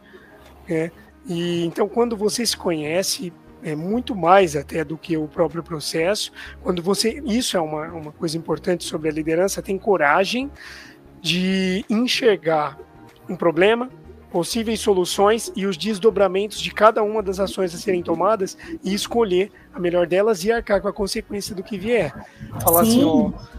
Né? 0.68 0.92
E 1.28 1.66
então, 1.66 1.90
quando 1.90 2.16
você 2.16 2.46
se 2.46 2.56
conhece, 2.56 3.34
é 3.64 3.76
muito 3.76 4.16
mais 4.16 4.56
até 4.56 4.84
do 4.84 4.98
que 4.98 5.18
o 5.18 5.28
próprio 5.28 5.64
processo. 5.64 6.32
Quando 6.62 6.82
você, 6.82 7.22
isso 7.26 7.58
é 7.58 7.60
uma, 7.60 7.88
uma 7.88 8.12
coisa 8.12 8.38
importante 8.38 8.84
sobre 8.84 9.10
a 9.10 9.12
liderança, 9.12 9.62
tem 9.62 9.78
coragem 9.78 10.52
de 11.22 11.86
enxergar 11.90 12.78
um 13.28 13.36
problema, 13.36 13.90
possíveis 14.32 14.80
soluções 14.80 15.52
e 15.56 15.66
os 15.66 15.76
desdobramentos 15.76 16.60
de 16.60 16.72
cada 16.72 17.02
uma 17.02 17.22
das 17.22 17.40
ações 17.40 17.74
a 17.74 17.78
serem 17.78 18.04
tomadas 18.04 18.58
e 18.84 18.94
escolher 18.94 19.52
a 19.74 19.80
melhor 19.80 20.06
delas 20.06 20.44
e 20.44 20.52
arcar 20.52 20.82
com 20.82 20.88
a 20.88 20.94
consequência 20.94 21.56
do 21.56 21.64
que 21.64 21.78
vier. 21.78 22.14
Falar 22.62 22.82
assim, 22.82 22.92
Sim. 22.92 23.00
assim, 23.00 23.34
ó. 23.56 23.59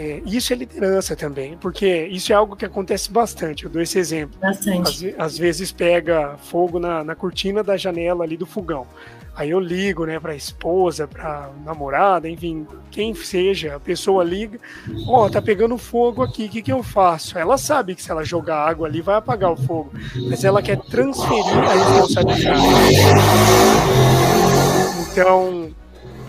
É, 0.00 0.22
isso 0.24 0.50
é 0.54 0.56
liderança 0.56 1.14
também, 1.14 1.58
porque 1.58 2.06
isso 2.06 2.32
é 2.32 2.34
algo 2.34 2.56
que 2.56 2.64
acontece 2.64 3.12
bastante. 3.12 3.64
Eu 3.64 3.70
dou 3.70 3.82
esse 3.82 3.98
exemplo. 3.98 4.40
Bastante. 4.40 5.08
Às, 5.18 5.32
às 5.32 5.38
vezes 5.38 5.70
pega 5.70 6.38
fogo 6.38 6.78
na, 6.78 7.04
na 7.04 7.14
cortina 7.14 7.62
da 7.62 7.76
janela 7.76 8.24
ali 8.24 8.34
do 8.34 8.46
fogão. 8.46 8.86
Aí 9.36 9.50
eu 9.50 9.60
ligo, 9.60 10.06
né, 10.06 10.18
para 10.18 10.34
esposa, 10.34 11.06
para 11.06 11.50
namorada, 11.66 12.30
enfim, 12.30 12.66
quem 12.90 13.14
seja, 13.14 13.76
a 13.76 13.80
pessoa 13.80 14.24
liga, 14.24 14.58
ó, 15.06 15.26
oh, 15.26 15.30
tá 15.30 15.42
pegando 15.42 15.76
fogo 15.76 16.22
aqui, 16.22 16.46
o 16.46 16.48
que 16.48 16.62
que 16.62 16.72
eu 16.72 16.82
faço? 16.82 17.38
Ela 17.38 17.58
sabe 17.58 17.94
que 17.94 18.02
se 18.02 18.10
ela 18.10 18.24
jogar 18.24 18.66
água 18.66 18.88
ali 18.88 19.02
vai 19.02 19.16
apagar 19.16 19.52
o 19.52 19.56
fogo, 19.56 19.92
mas 20.28 20.44
ela 20.44 20.62
quer 20.62 20.78
transferir 20.78 21.58
a 21.58 21.72
responsabilidade. 21.74 22.60
Então, 25.12 25.74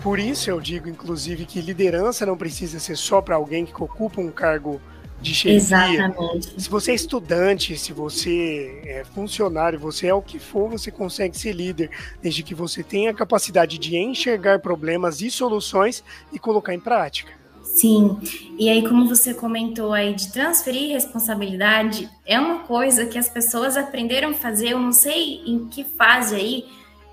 por 0.02 0.18
isso 0.18 0.50
eu 0.50 0.60
digo, 0.60 0.88
inclusive, 0.88 1.44
que 1.46 1.60
liderança 1.60 2.26
não 2.26 2.36
precisa 2.36 2.78
ser 2.80 2.96
só 2.96 3.20
para 3.20 3.36
alguém 3.36 3.64
que 3.64 3.82
ocupa 3.82 4.20
um 4.20 4.30
cargo 4.30 4.80
de 5.20 5.34
chefia. 5.34 5.56
Exatamente. 5.56 6.60
Se 6.60 6.68
você 6.68 6.90
é 6.90 6.94
estudante, 6.94 7.78
se 7.78 7.92
você 7.92 8.82
é 8.84 9.04
funcionário, 9.04 9.78
você 9.78 10.08
é 10.08 10.14
o 10.14 10.20
que 10.20 10.38
for, 10.38 10.68
você 10.68 10.90
consegue 10.90 11.38
ser 11.38 11.52
líder, 11.52 11.90
desde 12.20 12.42
que 12.42 12.54
você 12.54 12.82
tenha 12.82 13.10
a 13.10 13.14
capacidade 13.14 13.78
de 13.78 13.96
enxergar 13.96 14.58
problemas 14.58 15.20
e 15.20 15.30
soluções 15.30 16.02
e 16.32 16.38
colocar 16.38 16.74
em 16.74 16.80
prática. 16.80 17.32
Sim, 17.62 18.18
e 18.58 18.68
aí 18.68 18.86
como 18.86 19.08
você 19.08 19.32
comentou 19.32 19.94
aí 19.94 20.12
de 20.14 20.30
transferir 20.30 20.92
responsabilidade, 20.92 22.10
é 22.26 22.38
uma 22.38 22.60
coisa 22.60 23.06
que 23.06 23.16
as 23.16 23.30
pessoas 23.30 23.76
aprenderam 23.76 24.30
a 24.30 24.34
fazer, 24.34 24.70
eu 24.70 24.78
não 24.78 24.92
sei 24.92 25.40
em 25.46 25.66
que 25.68 25.84
fase 25.84 26.34
aí, 26.34 26.64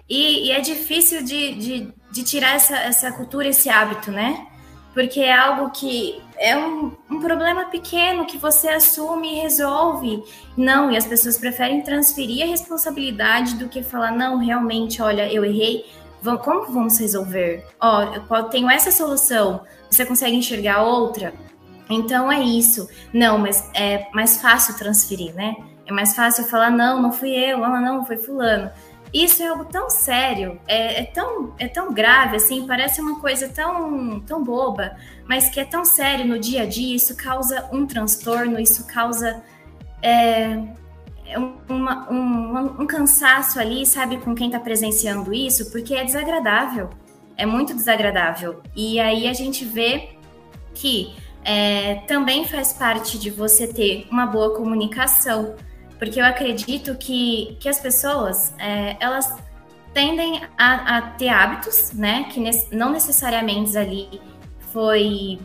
e, 0.10 0.48
e 0.48 0.52
é 0.52 0.60
difícil 0.60 1.24
de, 1.24 1.54
de, 1.56 1.94
de 2.12 2.24
tirar 2.24 2.56
essa, 2.56 2.76
essa 2.78 3.12
cultura, 3.12 3.48
esse 3.48 3.70
hábito, 3.70 4.12
né? 4.12 4.48
porque 4.94 5.22
é 5.22 5.34
algo 5.34 5.70
que 5.70 6.22
é 6.38 6.58
um, 6.58 6.92
um, 7.10 7.20
problema 7.20 7.66
pequeno 7.66 8.26
que 8.26 8.38
você 8.38 8.70
assume 8.70 9.34
e 9.34 9.42
resolve. 9.42 10.24
Não, 10.58 10.92
e 10.92 10.98
as 10.98 11.06
pessoas 11.06 11.38
preferem 11.38 11.82
transferir 11.82 12.44
a 12.44 12.48
responsabilidade 12.48 13.56
do 13.56 13.70
que 13.70 13.84
falar, 13.84 14.12
não, 14.12 14.38
realmente, 14.38 15.02
olha, 15.02 15.32
eu 15.32 15.46
errei, 15.46 15.86
como 16.44 16.66
vamos 16.66 17.00
resolver? 17.00 17.66
Ó, 17.80 18.04
eu 18.04 18.44
tenho 18.46 18.70
essa 18.70 18.92
solução, 18.92 19.62
você 19.90 20.06
consegue 20.06 20.36
enxergar 20.36 20.84
outra? 20.84 21.34
Então 21.90 22.32
é 22.32 22.42
isso. 22.42 22.88
Não, 23.14 23.38
mas 23.38 23.70
é 23.74 24.08
mais 24.14 24.42
fácil 24.42 24.78
transferir, 24.78 25.34
né? 25.34 25.56
É 25.86 25.92
mais 25.92 26.16
fácil 26.16 26.44
falar, 26.44 26.70
não, 26.70 27.02
não 27.02 27.12
fui 27.12 27.32
eu, 27.32 27.64
ah, 27.64 27.82
não, 27.82 28.06
foi 28.06 28.18
fulano. 28.18 28.70
Isso 29.14 29.42
é 29.42 29.48
algo 29.48 29.66
tão 29.66 29.90
sério, 29.90 30.60
é, 30.68 31.02
é, 31.02 31.04
tão, 31.06 31.56
é 31.58 31.68
tão 31.68 31.92
grave, 31.92 32.36
assim, 32.36 32.68
parece 32.68 33.02
uma 33.02 33.20
coisa 33.20 33.50
tão, 33.50 34.20
tão 34.20 34.44
boba, 34.44 34.96
mas 35.28 35.50
que 35.50 35.60
é 35.60 35.66
tão 35.66 35.84
sério 35.84 36.26
no 36.28 36.38
dia 36.38 36.64
a 36.64 36.66
dia, 36.66 36.96
isso 36.96 37.16
causa 37.18 37.68
um 37.72 37.88
transtorno, 37.88 38.60
isso 38.60 38.86
causa 38.86 39.44
é, 40.02 40.60
é 41.26 41.38
uma, 41.68 42.12
um, 42.12 42.82
um 42.82 42.88
cansaço 42.88 43.60
ali, 43.60 43.86
sabe, 43.86 44.18
com 44.18 44.36
quem 44.36 44.48
está 44.48 44.60
presenciando 44.60 45.34
isso, 45.34 45.72
porque 45.72 45.96
é 45.96 46.04
desagradável, 46.04 46.90
é 47.36 47.46
muito 47.46 47.74
desagradável. 47.74 48.62
E 48.76 49.00
aí 49.00 49.28
a 49.28 49.34
gente 49.34 49.66
vê 49.66 50.10
que 50.74 51.16
é, 51.44 51.96
também 52.08 52.46
faz 52.46 52.74
parte 52.74 53.18
de 53.18 53.30
você 53.30 53.68
ter 53.68 54.08
uma 54.12 54.26
boa 54.26 54.56
comunicação, 54.56 55.56
porque 56.00 56.22
eu 56.22 56.26
acredito 56.26 56.96
que, 56.96 57.58
que 57.60 57.68
as 57.68 57.80
pessoas, 57.80 58.54
é, 58.58 58.96
elas 59.02 59.38
tendem 59.94 60.42
a, 60.58 60.98
a, 60.98 61.02
ter 61.02 61.28
hábitos, 61.28 61.92
né, 61.92 62.24
que 62.32 62.42
não 62.72 62.92
necessariamente 62.92 63.78
ali 63.78 64.22
foi 64.72 65.38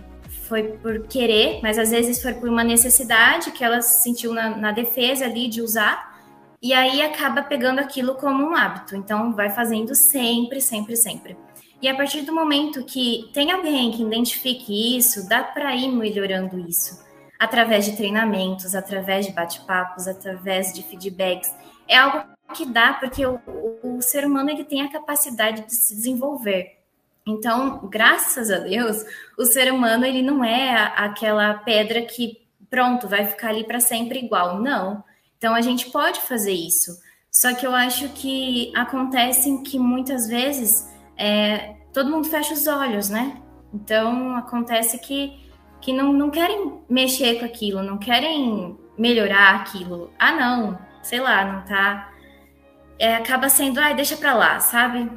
foi 0.46 0.62
por 0.62 1.06
querer, 1.06 1.60
mas 1.62 1.78
às 1.78 1.90
vezes 1.90 2.20
foi 2.20 2.34
por 2.34 2.50
uma 2.50 2.62
necessidade 2.62 3.50
que 3.50 3.64
ela 3.64 3.80
se 3.80 4.02
sentiu 4.02 4.34
na, 4.34 4.50
na 4.50 4.72
defesa 4.72 5.24
ali 5.24 5.48
de 5.48 5.62
usar, 5.62 6.20
e 6.60 6.74
aí 6.74 7.00
acaba 7.00 7.42
pegando 7.42 7.78
aquilo 7.78 8.14
como 8.16 8.44
um 8.44 8.54
hábito. 8.54 8.94
Então 8.94 9.34
vai 9.34 9.48
fazendo 9.48 9.94
sempre, 9.94 10.60
sempre, 10.60 10.96
sempre. 10.96 11.34
E 11.80 11.88
a 11.88 11.94
partir 11.94 12.22
do 12.22 12.34
momento 12.34 12.84
que 12.84 13.30
tem 13.32 13.50
alguém 13.50 13.90
que 13.90 14.02
identifique 14.02 14.98
isso, 14.98 15.26
dá 15.26 15.42
para 15.42 15.74
ir 15.74 15.88
melhorando 15.88 16.58
isso 16.68 17.03
através 17.44 17.84
de 17.84 17.96
treinamentos, 17.96 18.74
através 18.74 19.26
de 19.26 19.32
bate-papos, 19.32 20.08
através 20.08 20.72
de 20.72 20.82
feedbacks. 20.82 21.54
É 21.86 21.96
algo 21.96 22.24
que 22.54 22.66
dá 22.66 22.94
porque 22.94 23.24
o, 23.24 23.40
o, 23.82 24.00
ser 24.00 24.26
humano 24.26 24.50
ele 24.50 24.64
tem 24.64 24.82
a 24.82 24.90
capacidade 24.90 25.66
de 25.66 25.74
se 25.74 25.94
desenvolver. 25.94 26.78
Então, 27.26 27.88
graças 27.88 28.50
a 28.50 28.58
Deus, 28.58 29.04
o 29.38 29.44
ser 29.44 29.72
humano 29.72 30.04
ele 30.04 30.22
não 30.22 30.44
é 30.44 30.92
aquela 30.96 31.54
pedra 31.54 32.02
que 32.02 32.44
pronto 32.68 33.08
vai 33.08 33.26
ficar 33.26 33.48
ali 33.48 33.64
para 33.64 33.80
sempre 33.80 34.18
igual. 34.18 34.60
Não. 34.60 35.02
Então 35.38 35.54
a 35.54 35.60
gente 35.60 35.90
pode 35.90 36.20
fazer 36.22 36.52
isso. 36.52 36.98
Só 37.30 37.54
que 37.54 37.66
eu 37.66 37.74
acho 37.74 38.08
que 38.10 38.72
acontece 38.76 39.62
que 39.62 39.78
muitas 39.78 40.28
vezes 40.28 40.88
é, 41.16 41.76
todo 41.92 42.10
mundo 42.10 42.28
fecha 42.28 42.54
os 42.54 42.66
olhos, 42.66 43.08
né? 43.08 43.40
Então 43.72 44.36
acontece 44.36 44.98
que 44.98 45.43
que 45.84 45.92
não, 45.92 46.14
não 46.14 46.30
querem 46.30 46.80
mexer 46.88 47.38
com 47.38 47.44
aquilo, 47.44 47.82
não 47.82 47.98
querem 47.98 48.74
melhorar 48.96 49.56
aquilo. 49.56 50.10
Ah, 50.18 50.32
não, 50.32 50.78
sei 51.02 51.20
lá, 51.20 51.44
não 51.44 51.60
tá. 51.62 52.10
É, 52.98 53.16
acaba 53.16 53.50
sendo, 53.50 53.78
ah, 53.78 53.92
deixa 53.92 54.16
pra 54.16 54.32
lá, 54.32 54.58
sabe? 54.60 55.10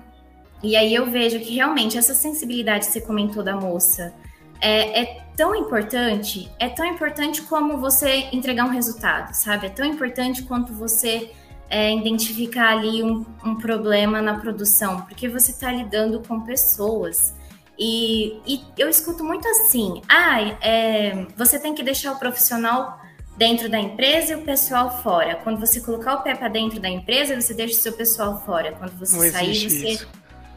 E 0.62 0.76
aí 0.76 0.94
eu 0.94 1.06
vejo 1.10 1.40
que 1.40 1.56
realmente 1.56 1.98
essa 1.98 2.14
sensibilidade 2.14 2.86
que 2.86 2.92
você 2.92 3.00
comentou 3.00 3.42
da 3.42 3.56
moça 3.56 4.14
é, 4.60 5.04
é 5.04 5.22
tão 5.38 5.56
importante, 5.56 6.52
é 6.60 6.68
tão 6.68 6.86
importante 6.86 7.44
como 7.44 7.78
você 7.78 8.28
entregar 8.34 8.66
um 8.66 8.72
resultado, 8.72 9.34
sabe? 9.34 9.68
É 9.68 9.70
tão 9.70 9.86
importante 9.86 10.44
quanto 10.44 10.74
você 10.74 11.32
é, 11.70 11.96
identificar 11.96 12.78
ali 12.78 13.02
um, 13.02 13.26
um 13.46 13.56
problema 13.56 14.22
na 14.22 14.38
produção, 14.38 15.00
porque 15.04 15.30
você 15.30 15.52
está 15.52 15.72
lidando 15.72 16.22
com 16.28 16.42
pessoas. 16.42 17.37
E, 17.78 18.40
e 18.46 18.62
eu 18.78 18.90
escuto 18.90 19.24
muito 19.24 19.48
assim: 19.48 20.02
ah, 20.08 20.42
é, 20.62 21.28
você 21.36 21.60
tem 21.60 21.76
que 21.76 21.84
deixar 21.84 22.14
o 22.14 22.20
profissional 22.20 23.00
dentro 23.38 23.70
da 23.70 23.80
empresa 23.80 24.34
e 24.34 24.36
o 24.36 24.42
pessoal 24.42 25.02
fora. 25.04 25.36
Quando 25.36 25.60
você 25.60 25.80
colocar 25.80 26.16
o 26.16 26.24
pé 26.24 26.36
para 26.36 26.48
dentro 26.48 26.80
da 26.80 26.90
empresa, 26.90 27.40
você 27.40 27.54
deixa 27.54 27.76
o 27.76 27.82
seu 27.82 27.94
pessoal 27.94 28.44
fora. 28.46 28.72
Quando 28.74 28.98
você 28.98 29.16
não 29.16 29.32
sair, 29.32 29.70
você. 29.70 29.90
Isso. 29.90 30.08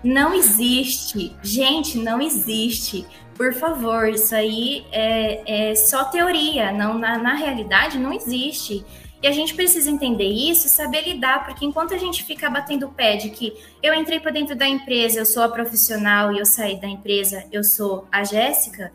Não 0.03 0.33
existe. 0.33 1.37
Gente, 1.43 1.99
não 1.99 2.23
existe. 2.23 3.07
Por 3.37 3.53
favor, 3.53 4.09
isso 4.09 4.35
aí 4.35 4.87
é, 4.91 5.71
é 5.71 5.75
só 5.75 6.05
teoria. 6.05 6.73
Não, 6.73 6.99
na, 6.99 7.19
na 7.19 7.35
realidade, 7.35 7.99
não 7.99 8.13
existe. 8.13 8.85
E 9.23 9.27
a 9.27 9.33
gente 9.33 9.55
precisa 9.55 9.91
entender 9.91 10.29
isso 10.29 10.67
e 10.67 10.71
saber 10.71 11.07
lidar, 11.07 11.45
porque 11.45 11.65
enquanto 11.65 11.93
a 11.93 11.99
gente 11.99 12.25
fica 12.25 12.49
batendo 12.49 12.87
o 12.87 12.93
pé 12.93 13.17
de 13.17 13.31
que 13.31 13.53
eu 13.83 13.93
entrei 13.93 14.19
para 14.19 14.31
dentro 14.31 14.57
da 14.57 14.67
empresa, 14.67 15.19
eu 15.19 15.27
sou 15.27 15.43
a 15.43 15.49
profissional 15.49 16.33
e 16.33 16.39
eu 16.39 16.47
saí 16.47 16.81
da 16.81 16.89
empresa, 16.89 17.45
eu 17.53 17.63
sou 17.63 18.09
a 18.11 18.25
Jéssica, 18.25 18.91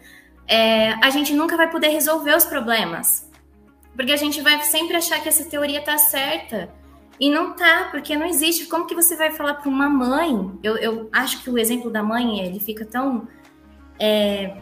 é, 0.48 0.94
a 0.94 1.10
gente 1.12 1.34
nunca 1.34 1.56
vai 1.56 1.70
poder 1.70 1.90
resolver 1.90 2.36
os 2.36 2.46
problemas. 2.46 3.30
Porque 3.96 4.12
a 4.12 4.18
gente 4.18 4.42
vai 4.42 4.62
sempre 4.64 4.96
achar 4.96 5.22
que 5.22 5.30
essa 5.30 5.46
teoria 5.46 5.82
tá 5.82 5.98
certa. 5.98 6.70
E 7.20 7.30
não 7.30 7.54
tá, 7.54 7.88
porque 7.92 8.16
não 8.16 8.26
existe. 8.26 8.66
Como 8.66 8.86
que 8.86 8.96
você 8.96 9.16
vai 9.16 9.32
falar 9.32 9.56
para 9.56 9.70
uma 9.70 9.88
mãe? 9.90 10.52
Eu, 10.62 10.76
eu 10.78 11.10
acho 11.14 11.42
que 11.44 11.50
o 11.50 11.58
exemplo 11.58 11.90
da 11.90 12.04
mãe, 12.04 12.42
ele 12.42 12.60
fica 12.60 12.84
tão 12.84 13.28
é, 13.98 14.58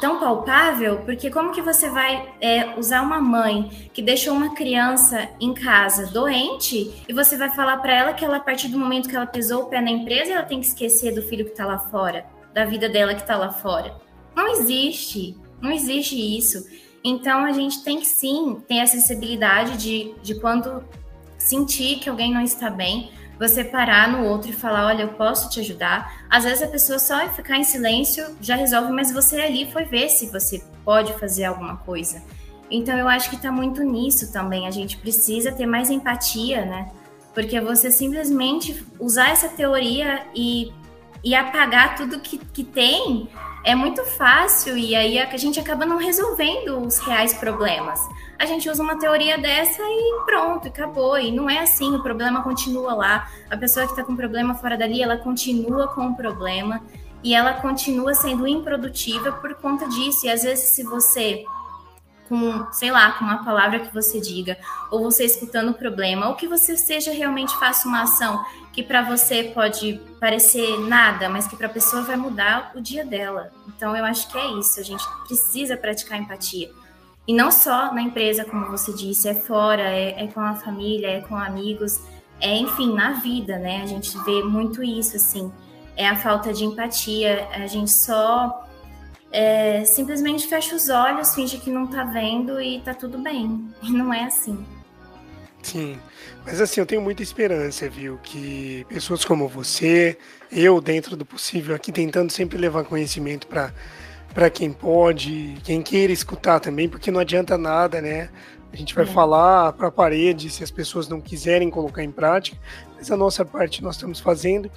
tão 0.00 0.18
palpável, 0.18 0.98
porque 1.04 1.30
como 1.30 1.52
que 1.52 1.60
você 1.60 1.88
vai 1.88 2.34
é, 2.40 2.78
usar 2.78 3.02
uma 3.02 3.20
mãe 3.20 3.90
que 3.92 4.02
deixou 4.02 4.34
uma 4.34 4.54
criança 4.54 5.28
em 5.40 5.52
casa 5.52 6.06
doente 6.06 7.04
e 7.08 7.12
você 7.12 7.36
vai 7.36 7.50
falar 7.50 7.78
para 7.78 7.94
ela 7.94 8.12
que 8.12 8.24
ela, 8.24 8.36
a 8.36 8.40
partir 8.40 8.68
do 8.68 8.78
momento 8.78 9.08
que 9.08 9.16
ela 9.16 9.26
pisou 9.26 9.62
o 9.62 9.66
pé 9.66 9.80
na 9.80 9.90
empresa, 9.90 10.32
ela 10.32 10.42
tem 10.42 10.60
que 10.60 10.66
esquecer 10.66 11.14
do 11.14 11.22
filho 11.22 11.44
que 11.44 11.52
está 11.52 11.66
lá 11.66 11.78
fora, 11.78 12.26
da 12.54 12.64
vida 12.64 12.88
dela 12.88 13.14
que 13.14 13.22
está 13.22 13.36
lá 13.36 13.50
fora? 13.50 13.96
Não 14.34 14.48
existe, 14.48 15.36
não 15.60 15.70
existe 15.70 16.16
isso. 16.16 16.66
Então 17.02 17.44
a 17.44 17.52
gente 17.52 17.82
tem 17.82 17.98
que 17.98 18.06
sim 18.06 18.62
ter 18.68 18.80
a 18.80 18.86
sensibilidade 18.86 19.76
de, 19.76 20.14
de 20.22 20.38
quando 20.40 20.84
sentir 21.38 21.98
que 21.98 22.08
alguém 22.08 22.32
não 22.32 22.42
está 22.42 22.68
bem, 22.68 23.10
você 23.40 23.64
parar 23.64 24.06
no 24.06 24.26
outro 24.26 24.50
e 24.50 24.52
falar, 24.52 24.86
olha, 24.86 25.04
eu 25.04 25.08
posso 25.14 25.48
te 25.48 25.60
ajudar. 25.60 26.22
Às 26.28 26.44
vezes 26.44 26.62
a 26.62 26.68
pessoa 26.68 26.98
só 26.98 27.26
ficar 27.30 27.56
em 27.56 27.64
silêncio 27.64 28.36
já 28.38 28.54
resolve, 28.54 28.92
mas 28.92 29.10
você 29.10 29.40
ali 29.40 29.72
foi 29.72 29.84
ver 29.86 30.10
se 30.10 30.26
você 30.26 30.62
pode 30.84 31.14
fazer 31.14 31.46
alguma 31.46 31.78
coisa. 31.78 32.22
Então 32.70 32.98
eu 32.98 33.08
acho 33.08 33.30
que 33.30 33.36
está 33.36 33.50
muito 33.50 33.82
nisso 33.82 34.30
também. 34.30 34.68
A 34.68 34.70
gente 34.70 34.98
precisa 34.98 35.50
ter 35.50 35.64
mais 35.64 35.88
empatia, 35.88 36.66
né? 36.66 36.90
Porque 37.32 37.58
você 37.62 37.90
simplesmente 37.90 38.86
usar 38.98 39.30
essa 39.30 39.48
teoria 39.48 40.26
e, 40.34 40.70
e 41.24 41.34
apagar 41.34 41.96
tudo 41.96 42.20
que, 42.20 42.36
que 42.36 42.62
tem 42.62 43.26
é 43.64 43.74
muito 43.74 44.04
fácil 44.04 44.76
e 44.76 44.94
aí 44.94 45.18
a 45.18 45.36
gente 45.38 45.58
acaba 45.58 45.86
não 45.86 45.96
resolvendo 45.96 46.78
os 46.78 46.98
reais 46.98 47.32
problemas. 47.32 48.00
A 48.40 48.46
gente 48.46 48.70
usa 48.70 48.82
uma 48.82 48.98
teoria 48.98 49.36
dessa 49.36 49.82
e 49.82 50.22
pronto, 50.24 50.66
acabou. 50.66 51.18
E 51.18 51.30
não 51.30 51.50
é 51.50 51.58
assim, 51.58 51.94
o 51.94 52.02
problema 52.02 52.42
continua 52.42 52.94
lá. 52.94 53.30
A 53.50 53.56
pessoa 53.56 53.84
que 53.84 53.92
está 53.92 54.02
com 54.02 54.16
problema 54.16 54.54
fora 54.54 54.78
dali, 54.78 55.02
ela 55.02 55.18
continua 55.18 55.88
com 55.88 56.06
o 56.06 56.16
problema 56.16 56.80
e 57.22 57.34
ela 57.34 57.52
continua 57.52 58.14
sendo 58.14 58.48
improdutiva 58.48 59.30
por 59.30 59.56
conta 59.56 59.86
disso. 59.86 60.24
E 60.24 60.30
às 60.30 60.42
vezes, 60.42 60.70
se 60.70 60.82
você 60.82 61.44
com, 62.30 62.66
sei 62.72 62.90
lá, 62.90 63.12
com 63.12 63.26
uma 63.26 63.44
palavra 63.44 63.80
que 63.80 63.92
você 63.92 64.18
diga, 64.18 64.56
ou 64.90 65.02
você 65.02 65.24
escutando 65.24 65.72
o 65.72 65.74
problema, 65.74 66.28
ou 66.28 66.34
que 66.34 66.48
você 66.48 66.78
seja 66.78 67.12
realmente 67.12 67.54
faça 67.58 67.86
uma 67.86 68.04
ação 68.04 68.42
que 68.72 68.82
para 68.82 69.02
você 69.02 69.52
pode 69.52 70.00
parecer 70.18 70.78
nada, 70.88 71.28
mas 71.28 71.46
que 71.46 71.56
para 71.56 71.66
a 71.66 71.70
pessoa 71.70 72.04
vai 72.04 72.16
mudar 72.16 72.72
o 72.74 72.80
dia 72.80 73.04
dela. 73.04 73.52
Então 73.68 73.94
eu 73.94 74.04
acho 74.04 74.30
que 74.30 74.38
é 74.38 74.46
isso, 74.52 74.80
a 74.80 74.82
gente 74.82 75.04
precisa 75.26 75.76
praticar 75.76 76.18
empatia. 76.18 76.70
E 77.30 77.32
não 77.32 77.52
só 77.52 77.94
na 77.94 78.02
empresa, 78.02 78.44
como 78.44 78.66
você 78.66 78.92
disse, 78.92 79.28
é 79.28 79.34
fora, 79.34 79.82
é, 79.82 80.24
é 80.24 80.26
com 80.26 80.40
a 80.40 80.56
família, 80.56 81.06
é 81.06 81.20
com 81.20 81.36
amigos, 81.36 82.00
é 82.40 82.56
enfim, 82.56 82.92
na 82.92 83.20
vida, 83.20 83.56
né? 83.56 83.82
A 83.84 83.86
gente 83.86 84.18
vê 84.24 84.42
muito 84.42 84.82
isso, 84.82 85.14
assim, 85.14 85.52
é 85.96 86.08
a 86.08 86.16
falta 86.16 86.52
de 86.52 86.64
empatia, 86.64 87.46
a 87.52 87.68
gente 87.68 87.92
só 87.92 88.68
é, 89.30 89.84
simplesmente 89.84 90.48
fecha 90.48 90.74
os 90.74 90.88
olhos, 90.88 91.32
finge 91.32 91.58
que 91.58 91.70
não 91.70 91.86
tá 91.86 92.02
vendo 92.02 92.60
e 92.60 92.80
tá 92.80 92.94
tudo 92.94 93.16
bem. 93.16 93.64
E 93.80 93.92
não 93.92 94.12
é 94.12 94.24
assim. 94.24 94.66
Sim, 95.62 96.00
mas 96.44 96.60
assim, 96.60 96.80
eu 96.80 96.86
tenho 96.86 97.00
muita 97.00 97.22
esperança, 97.22 97.88
viu? 97.88 98.18
Que 98.24 98.84
pessoas 98.88 99.24
como 99.24 99.46
você, 99.46 100.18
eu, 100.50 100.80
dentro 100.80 101.16
do 101.16 101.24
possível, 101.24 101.76
aqui 101.76 101.92
tentando 101.92 102.32
sempre 102.32 102.58
levar 102.58 102.82
conhecimento 102.82 103.46
para 103.46 103.72
para 104.34 104.48
quem 104.48 104.72
pode, 104.72 105.56
quem 105.64 105.82
queira 105.82 106.12
escutar 106.12 106.60
também, 106.60 106.88
porque 106.88 107.10
não 107.10 107.20
adianta 107.20 107.58
nada, 107.58 108.00
né? 108.00 108.30
A 108.72 108.76
gente 108.76 108.94
vai 108.94 109.04
é. 109.04 109.06
falar 109.06 109.72
para 109.72 109.88
a 109.88 109.90
parede 109.90 110.48
se 110.48 110.62
as 110.62 110.70
pessoas 110.70 111.08
não 111.08 111.20
quiserem 111.20 111.68
colocar 111.70 112.04
em 112.04 112.10
prática, 112.10 112.56
mas 112.96 113.10
a 113.10 113.16
nossa 113.16 113.44
parte 113.44 113.82
nós 113.82 113.96
estamos 113.96 114.20
fazendo. 114.20 114.70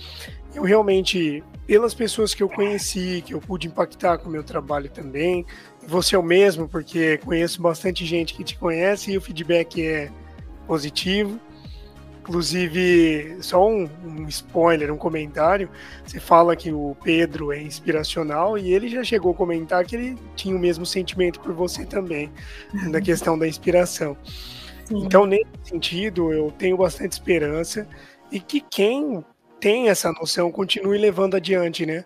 Eu 0.54 0.64
realmente, 0.64 1.44
pelas 1.68 1.94
pessoas 1.94 2.34
que 2.34 2.42
eu 2.42 2.50
conheci, 2.50 3.24
que 3.26 3.34
eu 3.34 3.40
pude 3.40 3.68
impactar 3.68 4.18
com 4.18 4.30
o 4.30 4.32
meu 4.32 4.44
trabalho 4.44 4.90
também, 4.90 5.46
você 5.88 6.16
é 6.16 6.20
o 6.20 6.24
mesmo, 6.24 6.68
porque 6.68 7.20
conheço 7.20 7.62
bastante 7.62 8.06
gente 8.06 8.34
que 8.34 8.44
te 8.44 8.58
conhece 8.58 9.12
e 9.12 9.18
o 9.18 9.22
feedback 9.22 9.86
é 9.86 10.12
positivo. 10.66 11.40
Inclusive, 12.24 13.36
só 13.42 13.68
um, 13.68 13.84
um, 14.06 14.26
spoiler, 14.30 14.94
um 14.94 14.98
comentário. 14.98 15.70
Você 16.06 16.22
fala 16.22 16.56
que 16.56 16.72
o 16.72 16.96
Pedro 17.04 17.52
é 17.52 17.62
inspiracional 17.62 18.58
e 18.58 18.72
ele 18.72 18.88
já 18.88 19.04
chegou 19.04 19.34
a 19.34 19.36
comentar 19.36 19.84
que 19.86 19.94
ele 19.94 20.18
tinha 20.34 20.56
o 20.56 20.60
mesmo 20.60 20.86
sentimento 20.86 21.42
por 21.42 21.52
você 21.52 21.86
também, 21.86 22.32
na 22.90 23.02
questão 23.02 23.38
da 23.38 23.46
inspiração. 23.46 24.16
Sim. 24.86 25.04
Então, 25.04 25.26
nesse 25.26 25.50
sentido, 25.66 26.32
eu 26.32 26.50
tenho 26.52 26.78
bastante 26.78 27.12
esperança 27.12 27.86
e 28.32 28.40
que 28.40 28.62
quem 28.62 29.22
tem 29.60 29.90
essa 29.90 30.10
noção 30.14 30.50
continue 30.50 30.98
levando 30.98 31.36
adiante, 31.36 31.86
né? 31.86 32.06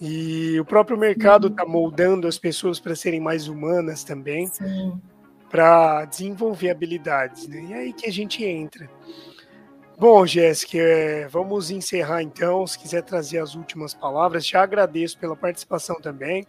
E 0.00 0.58
o 0.58 0.64
próprio 0.64 0.96
mercado 0.96 1.48
está 1.48 1.66
moldando 1.66 2.26
as 2.26 2.38
pessoas 2.38 2.80
para 2.80 2.96
serem 2.96 3.20
mais 3.20 3.46
humanas 3.46 4.04
também, 4.04 4.50
para 5.50 6.06
desenvolver 6.06 6.70
habilidades, 6.70 7.46
né? 7.46 7.62
E 7.62 7.72
é 7.74 7.76
aí 7.76 7.92
que 7.92 8.06
a 8.06 8.12
gente 8.12 8.42
entra. 8.42 8.88
Bom, 10.00 10.24
Jéssica, 10.24 10.78
é, 10.78 11.28
vamos 11.28 11.70
encerrar 11.70 12.22
então. 12.22 12.66
Se 12.66 12.78
quiser 12.78 13.02
trazer 13.02 13.36
as 13.36 13.54
últimas 13.54 13.92
palavras, 13.92 14.46
já 14.46 14.62
agradeço 14.62 15.18
pela 15.18 15.36
participação 15.36 16.00
também. 16.00 16.46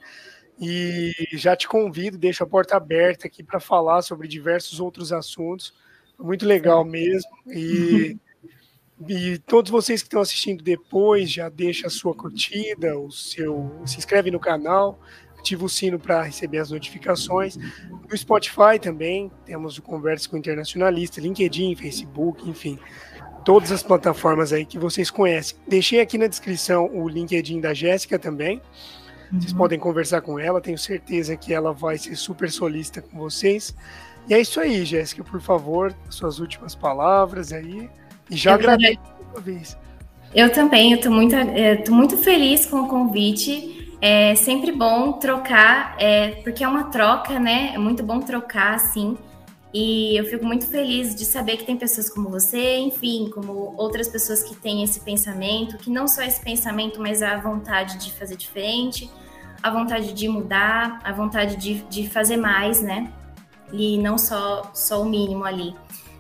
E 0.58 1.12
já 1.34 1.54
te 1.54 1.68
convido, 1.68 2.18
deixo 2.18 2.46
a 2.46 2.48
porta 2.48 2.78
aberta 2.78 3.28
aqui 3.28 3.44
para 3.44 3.60
falar 3.60 4.04
sobre 4.04 4.26
diversos 4.26 4.80
outros 4.80 5.12
assuntos. 5.12 5.74
Muito 6.18 6.46
legal 6.46 6.86
mesmo. 6.86 7.30
E, 7.48 8.18
e 9.06 9.38
todos 9.40 9.70
vocês 9.70 10.02
que 10.02 10.08
estão 10.08 10.22
assistindo 10.22 10.64
depois, 10.64 11.30
já 11.30 11.50
deixa 11.50 11.88
a 11.88 11.90
sua 11.90 12.16
curtida, 12.16 12.98
o 12.98 13.12
seu, 13.12 13.70
se 13.86 13.98
inscreve 13.98 14.32
no 14.32 14.40
canal, 14.40 14.98
ativa 15.38 15.66
o 15.66 15.70
sino 15.70 16.00
para 16.00 16.22
receber 16.22 16.60
as 16.60 16.72
notificações. 16.72 17.58
No 18.10 18.18
Spotify 18.18 18.80
também, 18.82 19.30
temos 19.46 19.78
o 19.78 19.82
Conversa 19.82 20.30
com 20.30 20.38
o 20.38 20.40
Internacionalista, 20.40 21.20
LinkedIn, 21.20 21.76
Facebook, 21.76 22.50
enfim 22.50 22.80
todas 23.44 23.72
as 23.72 23.84
plataformas 23.84 24.54
aí 24.54 24.66
que 24.66 24.78
vocês 24.78 25.10
conhecem. 25.10 25.58
Deixei 25.68 26.00
aqui 26.00 26.18
na 26.18 26.28
descrição 26.28 26.90
o 26.94 27.08
LinkedIn 27.08 27.60
da 27.60 27.74
Jéssica 27.74 28.18
também. 28.18 28.62
Vocês 29.32 29.54
uhum. 29.54 29.58
podem 29.58 29.80
conversar 29.80 30.22
com 30.22 30.38
ela, 30.38 30.60
tenho 30.60 30.78
certeza 30.78 31.38
que 31.38 31.54
ela 31.54 31.72
vai 31.72 31.98
ser 31.98 32.16
super 32.16 32.52
solista 32.52 33.02
com 33.02 33.18
vocês. 33.18 33.74
E 34.28 34.34
é 34.34 34.42
isso 34.42 34.60
aí, 34.60 34.84
Jéssica, 34.84 35.24
por 35.24 35.42
favor, 35.42 35.96
suas 36.10 36.40
últimas 36.40 36.76
palavras 36.76 37.54
aí. 37.54 37.90
E 38.30 38.36
já 38.36 38.52
eu 38.52 38.56
agradeço 38.56 39.00
uma 39.32 39.42
vez. 39.42 39.78
Eu 40.34 40.52
também, 40.52 40.92
eu 40.92 40.98
estou 40.98 41.12
muito, 41.12 41.36
eu 41.36 41.94
muito 41.94 42.18
feliz 42.18 42.66
com 42.66 42.82
o 42.82 42.88
convite. 42.88 43.96
É 44.02 44.34
sempre 44.36 44.72
bom 44.72 45.14
trocar, 45.14 45.96
é, 46.00 46.32
porque 46.44 46.64
é 46.64 46.68
uma 46.68 46.86
troca, 46.86 47.40
né? 47.40 47.72
É 47.74 47.78
muito 47.78 48.02
bom 48.02 48.20
trocar, 48.20 48.74
assim. 48.74 49.18
E 49.74 50.18
eu 50.18 50.26
fico 50.26 50.46
muito 50.46 50.68
feliz 50.68 51.16
de 51.16 51.24
saber 51.24 51.56
que 51.56 51.64
tem 51.64 51.78
pessoas 51.78 52.10
como 52.10 52.30
você, 52.30 52.78
enfim, 52.78 53.32
como 53.34 53.74
outras 53.78 54.10
pessoas 54.10 54.44
que 54.44 54.54
têm 54.54 54.84
esse 54.84 55.00
pensamento, 55.00 55.78
que 55.78 55.90
não 55.90 56.08
só 56.08 56.22
esse 56.24 56.44
pensamento, 56.44 57.00
mas 57.00 57.22
a 57.22 57.38
vontade 57.38 57.98
de 57.98 58.12
fazer 58.12 58.36
diferente, 58.36 59.10
a 59.64 59.70
vontade 59.70 60.12
de 60.12 60.28
mudar, 60.28 61.00
a 61.04 61.14
vontade 61.14 61.56
de, 61.56 61.76
de 61.84 62.10
fazer 62.10 62.36
mais, 62.36 62.82
né? 62.82 63.12
E 63.72 63.98
não 63.98 64.18
só, 64.18 64.70
só 64.74 65.02
o 65.02 65.06
mínimo 65.06 65.46
ali. 65.46 65.74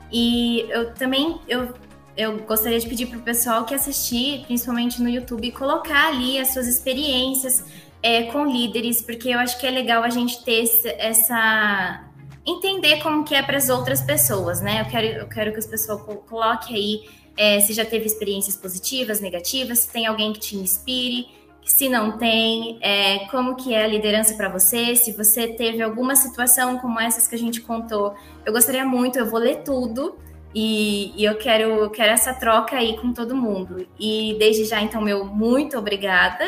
E 0.09 0.65
eu 0.69 0.93
também 0.93 1.37
eu, 1.47 1.73
eu 2.15 2.37
gostaria 2.39 2.79
de 2.79 2.87
pedir 2.87 3.07
para 3.07 3.17
o 3.17 3.21
pessoal 3.21 3.65
que 3.65 3.73
assistir, 3.73 4.45
principalmente 4.45 5.01
no 5.01 5.09
YouTube, 5.09 5.51
colocar 5.51 6.07
ali 6.07 6.39
as 6.39 6.49
suas 6.53 6.67
experiências 6.67 7.65
é, 8.01 8.23
com 8.23 8.45
líderes, 8.45 9.01
porque 9.01 9.29
eu 9.29 9.39
acho 9.39 9.59
que 9.59 9.67
é 9.67 9.71
legal 9.71 10.03
a 10.03 10.09
gente 10.09 10.43
ter 10.43 10.63
essa 10.97 12.11
entender 12.45 13.01
como 13.01 13.23
que 13.23 13.36
é 13.36 13.41
para 13.41 13.58
as 13.58 13.69
outras 13.69 14.01
pessoas, 14.01 14.62
né? 14.62 14.82
Eu 14.82 14.86
quero, 14.86 15.08
eu 15.08 15.27
quero 15.27 15.51
que 15.51 15.60
as 15.60 15.67
pessoas 15.67 16.01
coloquem 16.27 16.75
aí 16.75 17.21
é, 17.38 17.60
se 17.60 17.73
já 17.73 17.86
teve 17.86 18.06
experiências 18.06 18.56
positivas, 18.56 19.19
negativas, 19.19 19.80
se 19.80 19.91
tem 19.91 20.06
alguém 20.06 20.34
que 20.34 20.39
te 20.39 20.58
inspire, 20.58 21.27
se 21.63 21.88
não 21.88 22.17
tem, 22.17 22.77
é, 22.82 23.19
como 23.30 23.56
que 23.56 23.73
é 23.73 23.84
a 23.84 23.88
liderança 23.88 24.34
para 24.34 24.49
você, 24.49 24.95
se 24.95 25.12
você 25.12 25.47
teve 25.47 25.82
alguma 25.82 26.15
situação 26.15 26.77
como 26.80 26.99
essas 26.99 27.27
que 27.27 27.36
a 27.36 27.38
gente 27.38 27.62
contou. 27.62 28.15
Eu 28.45 28.51
gostaria 28.51 28.86
muito, 28.86 29.19
eu 29.19 29.25
vou 29.25 29.39
ler 29.39 29.63
tudo 29.63 30.17
e, 30.54 31.13
e 31.15 31.23
eu 31.23 31.36
quero, 31.36 31.63
eu 31.63 31.89
quero 31.89 32.12
essa 32.12 32.34
troca 32.34 32.75
aí 32.75 32.97
com 32.97 33.13
todo 33.13 33.36
mundo. 33.36 33.88
E 33.99 34.36
desde 34.39 34.65
já, 34.65 34.82
então, 34.82 35.01
meu 35.01 35.25
muito 35.25 35.77
obrigada. 35.77 36.43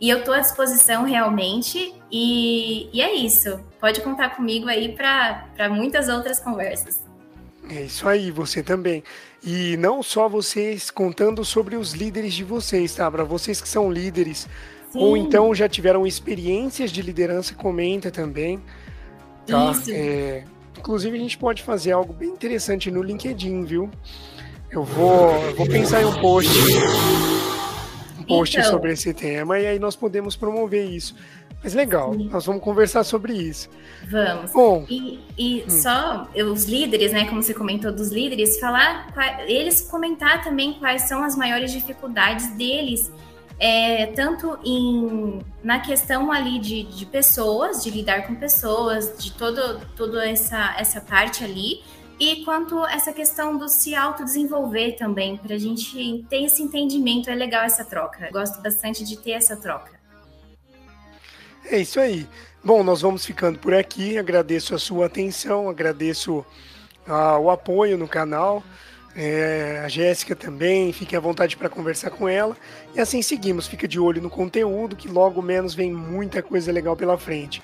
E 0.00 0.08
eu 0.08 0.18
estou 0.18 0.34
à 0.34 0.40
disposição 0.40 1.04
realmente. 1.04 1.94
E, 2.10 2.88
e 2.92 3.00
é 3.00 3.14
isso. 3.14 3.60
Pode 3.80 4.00
contar 4.00 4.30
comigo 4.30 4.68
aí 4.68 4.94
para 4.94 5.68
muitas 5.70 6.08
outras 6.08 6.38
conversas. 6.38 7.00
É 7.70 7.82
isso 7.82 8.08
aí, 8.08 8.30
você 8.30 8.62
também. 8.62 9.02
E 9.44 9.76
não 9.76 10.02
só 10.02 10.28
vocês 10.28 10.90
contando 10.90 11.44
sobre 11.44 11.76
os 11.76 11.92
líderes 11.92 12.32
de 12.34 12.44
vocês, 12.44 12.94
tá? 12.94 13.10
Para 13.10 13.24
vocês 13.24 13.60
que 13.60 13.68
são 13.68 13.90
líderes 13.90 14.48
Sim. 14.90 14.98
ou 15.00 15.16
então 15.16 15.54
já 15.54 15.68
tiveram 15.68 16.06
experiências 16.06 16.90
de 16.90 17.02
liderança, 17.02 17.54
comenta 17.54 18.10
também. 18.10 18.60
Tá? 19.46 19.70
Isso. 19.70 19.90
É, 19.92 20.44
inclusive 20.78 21.16
a 21.16 21.20
gente 21.20 21.36
pode 21.36 21.62
fazer 21.62 21.92
algo 21.92 22.12
bem 22.12 22.30
interessante 22.30 22.90
no 22.90 23.02
LinkedIn, 23.02 23.64
viu? 23.64 23.90
Eu 24.70 24.84
vou, 24.84 25.30
eu 25.44 25.56
vou 25.56 25.66
pensar 25.66 26.02
em 26.02 26.04
um 26.04 26.20
post 26.20 26.50
post 28.28 28.58
então, 28.58 28.70
sobre 28.70 28.92
esse 28.92 29.12
tema 29.14 29.58
e 29.58 29.66
aí 29.66 29.78
nós 29.78 29.96
podemos 29.96 30.36
promover 30.36 30.88
isso. 30.88 31.14
Mas 31.62 31.74
legal, 31.74 32.14
sim. 32.14 32.28
nós 32.30 32.46
vamos 32.46 32.62
conversar 32.62 33.02
sobre 33.02 33.32
isso. 33.32 33.68
Vamos. 34.08 34.52
Bom, 34.52 34.86
e, 34.88 35.18
e 35.36 35.64
hum. 35.66 35.70
só 35.70 36.28
os 36.52 36.64
líderes, 36.66 37.12
né? 37.12 37.24
Como 37.24 37.42
você 37.42 37.52
comentou 37.52 37.92
dos 37.92 38.12
líderes, 38.12 38.60
falar, 38.60 39.12
eles 39.48 39.80
comentar 39.80 40.44
também 40.44 40.74
quais 40.74 41.02
são 41.08 41.22
as 41.24 41.36
maiores 41.36 41.72
dificuldades 41.72 42.46
deles, 42.54 43.10
é, 43.58 44.06
tanto 44.06 44.56
em, 44.64 45.40
na 45.64 45.80
questão 45.80 46.30
ali 46.30 46.60
de, 46.60 46.84
de 46.84 47.04
pessoas, 47.04 47.82
de 47.82 47.90
lidar 47.90 48.26
com 48.28 48.36
pessoas, 48.36 49.18
de 49.18 49.32
todo, 49.32 49.80
toda 49.96 50.28
essa, 50.28 50.76
essa 50.78 51.00
parte 51.00 51.42
ali, 51.42 51.82
e 52.18 52.44
quanto 52.44 52.84
essa 52.86 53.12
questão 53.12 53.56
do 53.56 53.68
se 53.68 53.94
autodesenvolver 53.94 54.96
também, 54.96 55.36
para 55.36 55.54
a 55.54 55.58
gente 55.58 56.24
ter 56.28 56.44
esse 56.44 56.62
entendimento, 56.62 57.30
é 57.30 57.34
legal 57.34 57.62
essa 57.62 57.84
troca. 57.84 58.28
Gosto 58.32 58.60
bastante 58.60 59.04
de 59.04 59.16
ter 59.16 59.32
essa 59.32 59.56
troca. 59.56 59.98
É 61.64 61.78
isso 61.78 62.00
aí. 62.00 62.26
Bom, 62.64 62.82
nós 62.82 63.02
vamos 63.02 63.24
ficando 63.24 63.58
por 63.58 63.72
aqui. 63.72 64.18
Agradeço 64.18 64.74
a 64.74 64.78
sua 64.78 65.06
atenção, 65.06 65.68
agradeço 65.68 66.44
ah, 67.06 67.38
o 67.38 67.50
apoio 67.50 67.96
no 67.96 68.08
canal. 68.08 68.64
É, 69.14 69.82
a 69.84 69.88
Jéssica 69.88 70.36
também, 70.36 70.92
fique 70.92 71.16
à 71.16 71.20
vontade 71.20 71.56
para 71.56 71.68
conversar 71.68 72.10
com 72.10 72.28
ela. 72.28 72.56
E 72.94 73.00
assim 73.00 73.22
seguimos, 73.22 73.66
fica 73.66 73.86
de 73.86 73.98
olho 73.98 74.20
no 74.20 74.30
conteúdo, 74.30 74.96
que 74.96 75.08
logo 75.08 75.40
menos 75.40 75.74
vem 75.74 75.92
muita 75.92 76.42
coisa 76.42 76.72
legal 76.72 76.96
pela 76.96 77.16
frente. 77.16 77.62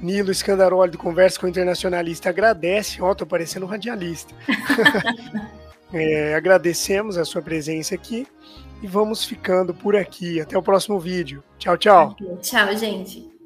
Nilo 0.00 0.32
Scandaroli 0.32 0.92
do 0.92 0.98
Conversa 0.98 1.40
com 1.40 1.46
o 1.46 1.48
Internacionalista 1.48 2.28
agradece. 2.28 3.02
Ó, 3.02 3.10
oh, 3.10 3.14
tô 3.14 3.26
parecendo 3.26 3.66
um 3.66 3.68
radialista. 3.68 4.34
é, 5.92 6.34
agradecemos 6.34 7.16
a 7.16 7.24
sua 7.24 7.42
presença 7.42 7.94
aqui 7.94 8.26
e 8.82 8.86
vamos 8.86 9.24
ficando 9.24 9.74
por 9.74 9.96
aqui. 9.96 10.40
Até 10.40 10.56
o 10.56 10.62
próximo 10.62 10.98
vídeo. 11.00 11.42
Tchau, 11.58 11.76
tchau. 11.76 12.16
Tchau, 12.40 12.76
gente. 12.76 13.37